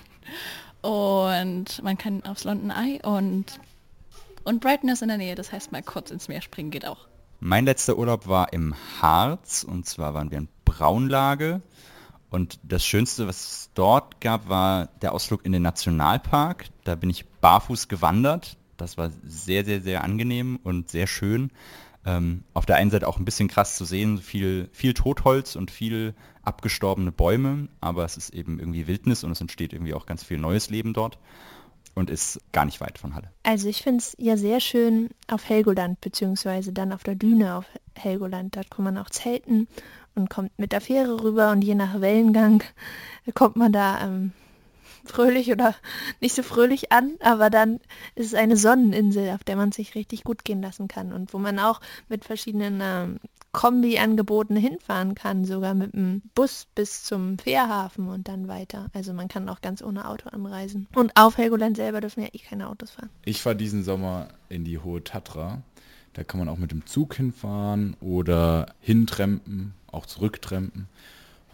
Und 0.82 1.82
man 1.82 1.98
kann 1.98 2.24
aufs 2.26 2.44
London 2.44 2.72
Eye 2.72 3.00
und, 3.04 3.60
und 4.44 4.60
Brighton 4.62 4.90
ist 4.90 5.02
in 5.02 5.08
der 5.08 5.18
Nähe. 5.18 5.36
Das 5.36 5.52
heißt, 5.52 5.72
mal 5.72 5.84
kurz 5.84 6.12
ins 6.12 6.28
Meer 6.28 6.42
springen 6.42 6.72
geht 6.72 6.86
auch. 6.86 7.08
Mein 7.40 7.66
letzter 7.66 7.98
Urlaub 7.98 8.28
war 8.28 8.54
im 8.54 8.76
Harz 9.02 9.64
und 9.64 9.86
zwar 9.86 10.14
waren 10.14 10.32
wir 10.32 10.38
in 10.38 10.50
Braunlage. 10.66 11.62
Und 12.30 12.60
das 12.64 12.86
Schönste, 12.86 13.28
was 13.28 13.38
es 13.38 13.70
dort 13.76 14.20
gab, 14.20 14.50
war 14.50 14.88
der 15.02 15.14
Ausflug 15.14 15.46
in 15.46 15.52
den 15.52 15.62
Nationalpark. 15.62 16.66
Da 16.84 16.96
bin 16.96 17.10
ich 17.10 17.28
barfuß 17.28 17.90
gewandert. 17.90 18.58
Das 18.84 18.98
war 18.98 19.12
sehr, 19.26 19.66
sehr, 19.66 19.82
sehr 19.82 20.04
angenehm 20.04 20.60
und 20.64 20.90
sehr 20.90 21.08
schön. 21.08 21.52
Ähm, 22.06 22.44
auf 22.54 22.66
der 22.66 22.76
einen 22.76 22.92
Seite 22.92 23.08
auch 23.08 23.18
ein 23.18 23.26
bisschen 23.26 23.48
krass 23.48 23.78
zu 23.78 23.86
sehen, 23.86 24.18
viel, 24.18 24.70
viel 24.74 24.94
Totholz 24.94 25.56
und 25.56 25.72
viel 25.72 26.14
abgestorbene 26.44 27.14
Bäume, 27.14 27.70
aber 27.80 28.04
es 28.04 28.18
ist 28.18 28.34
eben 28.34 28.60
irgendwie 28.60 28.88
Wildnis 28.88 29.24
und 29.24 29.32
es 29.32 29.40
entsteht 29.40 29.72
irgendwie 29.72 29.94
auch 29.94 30.06
ganz 30.06 30.24
viel 30.24 30.38
neues 30.38 30.70
Leben 30.70 30.94
dort. 30.94 31.18
und 31.96 32.10
ist 32.10 32.40
gar 32.52 32.66
nicht 32.66 32.82
weit 32.82 32.98
von 32.98 33.16
Halle. 33.16 33.30
Also 33.44 33.68
ich 33.68 33.84
finde 33.84 34.00
es 34.00 34.16
ja 34.20 34.36
sehr 34.38 34.60
schön 34.60 35.10
auf 35.28 35.48
Helgoland, 35.48 36.02
beziehungsweise 36.02 36.74
dann 36.74 36.92
auf 36.92 37.04
der 37.04 37.16
Düne 37.16 37.56
auf 37.56 37.66
Helgoland. 37.96 38.56
Dort 38.56 38.72
kann 38.72 38.84
man 38.84 38.98
auch 38.98 39.10
zelten 39.10 39.68
und 40.16 40.30
kommt 40.30 40.58
mit 40.58 40.72
der 40.72 40.82
Fähre 40.82 41.24
rüber 41.24 41.52
und 41.52 41.64
je 41.64 41.76
nach 41.76 42.02
Wellengang 42.02 42.64
kommt 43.34 43.56
man 43.56 43.72
da 43.72 44.06
ähm, 44.06 44.32
fröhlich 45.06 45.52
oder 45.52 45.76
nicht 46.22 46.36
so 46.36 46.44
fröhlich 46.44 46.92
an, 46.92 47.14
aber 47.22 47.50
dann 47.50 47.80
ist 48.16 48.28
es 48.28 48.34
eine 48.34 48.58
Sonneninsel, 48.58 49.30
auf 49.32 49.44
der 49.44 49.56
man 49.56 49.72
sich 49.72 49.96
richtig 49.96 50.24
gut 50.24 50.46
gehen 50.46 50.62
lassen 50.62 50.88
kann 50.88 51.14
und 51.14 51.34
wo 51.34 51.38
man 51.38 51.60
auch 51.60 51.82
mit 52.10 52.26
verschiedenen 52.26 52.80
ähm, 52.82 53.20
Kombi-Angeboten 53.54 54.56
hinfahren 54.56 55.14
kann, 55.14 55.46
sogar 55.46 55.76
mit 55.76 55.94
dem 55.94 56.24
Bus 56.34 56.68
bis 56.74 57.04
zum 57.04 57.38
Fährhafen 57.38 58.08
und 58.08 58.28
dann 58.28 58.48
weiter. 58.48 58.88
Also 58.94 59.14
man 59.14 59.28
kann 59.28 59.48
auch 59.48 59.62
ganz 59.62 59.84
ohne 59.84 60.08
Auto 60.08 60.30
anreisen. 60.30 60.88
Und 60.96 61.16
auf 61.16 61.38
Helgoland 61.38 61.78
selber 61.78 62.02
dürfen 62.02 62.24
ja 62.24 62.30
eh 62.34 62.40
keine 62.40 62.68
Autos 62.68 62.92
fahren. 62.92 63.10
Ich 63.24 63.42
fahre 63.42 63.56
diesen 63.56 63.84
Sommer 63.84 64.30
in 64.50 64.66
die 64.66 64.80
Hohe 64.80 65.04
Tatra. 65.04 65.62
Da 66.14 66.24
kann 66.24 66.40
man 66.40 66.50
auch 66.50 66.58
mit 66.58 66.72
dem 66.72 66.86
Zug 66.88 67.16
hinfahren 67.16 67.96
oder 68.02 68.74
hintrempen, 68.80 69.74
auch 69.92 70.08
zurücktrempen. 70.08 70.88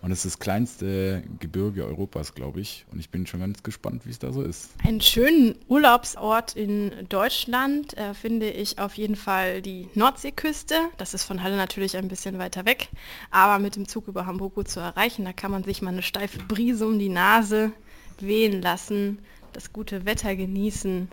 Und 0.02 0.12
es 0.12 0.26
ist 0.26 0.36
das 0.36 0.40
kleinste 0.40 1.24
Gebirge 1.40 1.86
Europas, 1.86 2.34
glaube 2.34 2.62
ich. 2.62 2.86
Und 2.92 3.00
ich 3.00 3.10
bin 3.10 3.28
schon 3.28 3.42
ganz 3.42 3.64
gespannt, 3.64 4.06
wie 4.06 4.12
es 4.12 4.20
da 4.20 4.32
so 4.32 4.42
ist. 4.42 4.70
Einen 4.84 5.02
schönen 5.02 5.56
Urlaubsort 5.68 6.56
in 6.56 6.92
Deutschland 7.10 7.98
äh, 7.98 8.14
finde 8.14 8.50
ich 8.50 8.80
auf 8.80 8.94
jeden 8.96 9.18
Fall 9.18 9.62
die 9.62 9.90
Nordseeküste. 9.96 10.76
Das 10.98 11.14
ist 11.14 11.26
von 11.26 11.44
Halle 11.44 11.58
natürlich 11.58 11.98
ein 11.98 12.08
bisschen 12.08 12.40
weiter 12.40 12.66
weg, 12.66 12.90
aber 13.30 13.60
mit 13.60 13.76
dem 13.76 13.88
Zug 13.88 14.08
über 14.08 14.26
Hamburg 14.26 14.56
gut 14.56 14.70
zu 14.70 14.80
erreichen. 14.80 15.26
Da 15.26 15.34
kann 15.34 15.52
man 15.52 15.64
sich 15.64 15.82
mal 15.82 15.92
eine 15.92 16.02
steife 16.02 16.40
Brise 16.40 16.88
um 16.88 16.98
die 16.98 17.10
Nase 17.10 17.74
wehen 18.20 18.62
lassen, 18.62 19.20
das 19.54 19.74
gute 19.74 20.06
Wetter 20.06 20.36
genießen 20.36 21.10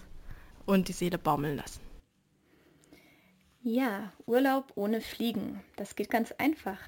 und 0.65 0.89
die 0.89 0.93
Seele 0.93 1.19
baumeln 1.19 1.57
lassen. 1.57 1.81
Ja, 3.63 4.13
Urlaub 4.27 4.73
ohne 4.77 5.01
Fliegen. 5.01 5.61
Das 5.75 5.97
geht 5.97 6.09
ganz 6.09 6.31
einfach. 6.33 6.79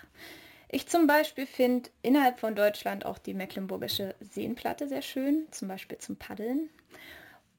Ich 0.68 0.86
zum 0.86 1.06
Beispiel 1.06 1.46
finde 1.46 1.90
innerhalb 2.02 2.38
von 2.38 2.54
Deutschland 2.54 3.06
auch 3.06 3.18
die 3.18 3.34
mecklenburgische 3.34 4.14
Seenplatte 4.20 4.86
sehr 4.88 5.02
schön, 5.02 5.46
zum 5.50 5.68
Beispiel 5.68 5.98
zum 5.98 6.16
Paddeln. 6.16 6.68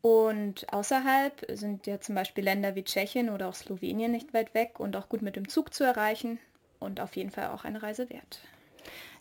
Und 0.01 0.71
außerhalb 0.71 1.45
sind 1.49 1.87
ja 1.87 1.99
zum 1.99 2.15
Beispiel 2.15 2.43
Länder 2.43 2.75
wie 2.75 2.83
Tschechien 2.83 3.29
oder 3.29 3.49
auch 3.49 3.55
Slowenien 3.55 4.11
nicht 4.11 4.33
weit 4.33 4.53
weg 4.53 4.79
und 4.79 4.95
auch 4.95 5.09
gut 5.09 5.21
mit 5.21 5.35
dem 5.35 5.49
Zug 5.49 5.73
zu 5.73 5.83
erreichen 5.83 6.39
und 6.79 7.01
auf 7.01 7.15
jeden 7.15 7.31
Fall 7.31 7.47
auch 7.47 7.65
eine 7.65 7.83
Reise 7.83 8.09
wert. 8.09 8.39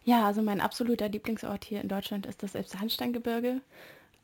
Ja, 0.05 0.27
also 0.27 0.43
mein 0.43 0.61
absoluter 0.61 1.09
Lieblingsort 1.09 1.65
hier 1.65 1.81
in 1.81 1.89
Deutschland 1.89 2.27
ist 2.27 2.43
das 2.43 2.55
Elbsandsteingebirge. 2.55 3.61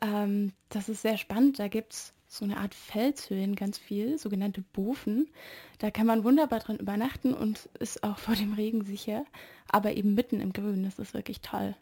Ähm, 0.01 0.53
das 0.69 0.89
ist 0.89 1.01
sehr 1.01 1.17
spannend. 1.17 1.59
Da 1.59 1.67
gibt 1.67 1.93
es 1.93 2.13
so 2.37 2.45
eine 2.45 2.57
Art 2.57 2.73
Felshöhen 2.73 3.55
ganz 3.55 3.77
viel, 3.77 4.17
sogenannte 4.17 4.61
Bofen. 4.61 5.29
Da 5.79 5.91
kann 5.91 6.05
man 6.05 6.23
wunderbar 6.23 6.59
drin 6.59 6.77
übernachten 6.77 7.33
und 7.33 7.69
ist 7.79 8.03
auch 8.03 8.17
vor 8.17 8.35
dem 8.35 8.53
Regen 8.53 8.83
sicher, 8.83 9.25
aber 9.69 9.93
eben 9.93 10.13
mitten 10.13 10.41
im 10.41 10.53
Grün. 10.53 10.83
Das 10.83 10.99
ist 10.99 11.13
wirklich 11.13 11.41
toll. 11.41 11.75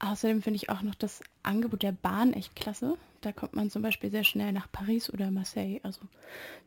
Außerdem 0.00 0.42
finde 0.42 0.56
ich 0.56 0.70
auch 0.70 0.82
noch 0.82 0.94
das 0.94 1.20
Angebot 1.42 1.82
der 1.82 1.92
Bahn 1.92 2.32
echt 2.32 2.54
klasse. 2.54 2.96
Da 3.20 3.32
kommt 3.32 3.56
man 3.56 3.68
zum 3.68 3.82
Beispiel 3.82 4.12
sehr 4.12 4.22
schnell 4.22 4.52
nach 4.52 4.70
Paris 4.70 5.12
oder 5.12 5.32
Marseille. 5.32 5.80
Also 5.82 6.02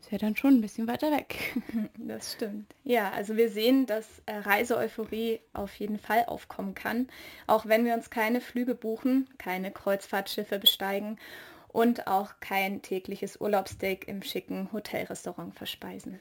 ist 0.02 0.12
ja 0.12 0.18
dann 0.18 0.36
schon 0.36 0.56
ein 0.56 0.62
bisschen 0.62 0.88
weiter 0.88 1.12
weg. 1.12 1.56
Das 1.98 2.34
stimmt. 2.34 2.74
Ja, 2.84 3.12
also 3.12 3.38
wir 3.38 3.50
sehen, 3.50 3.86
dass 3.86 4.06
äh, 4.26 4.36
Reiseeuphorie 4.36 5.40
auf 5.54 5.74
jeden 5.76 5.98
Fall 5.98 6.26
aufkommen 6.26 6.76
kann, 6.76 7.08
auch 7.48 7.66
wenn 7.68 7.86
wir 7.86 7.94
uns 7.94 8.10
keine 8.10 8.42
Flüge 8.42 8.76
buchen, 8.76 9.30
keine 9.38 9.72
Kreuzfahrtschiffe 9.72 10.60
besteigen 10.60 11.18
und 11.72 12.08
auch 12.08 12.34
kein 12.40 12.82
tägliches 12.82 13.40
Urlaubssteak 13.40 14.08
im 14.08 14.22
schicken 14.24 14.72
Hotelrestaurant 14.74 15.56
verspeisen. 15.56 16.20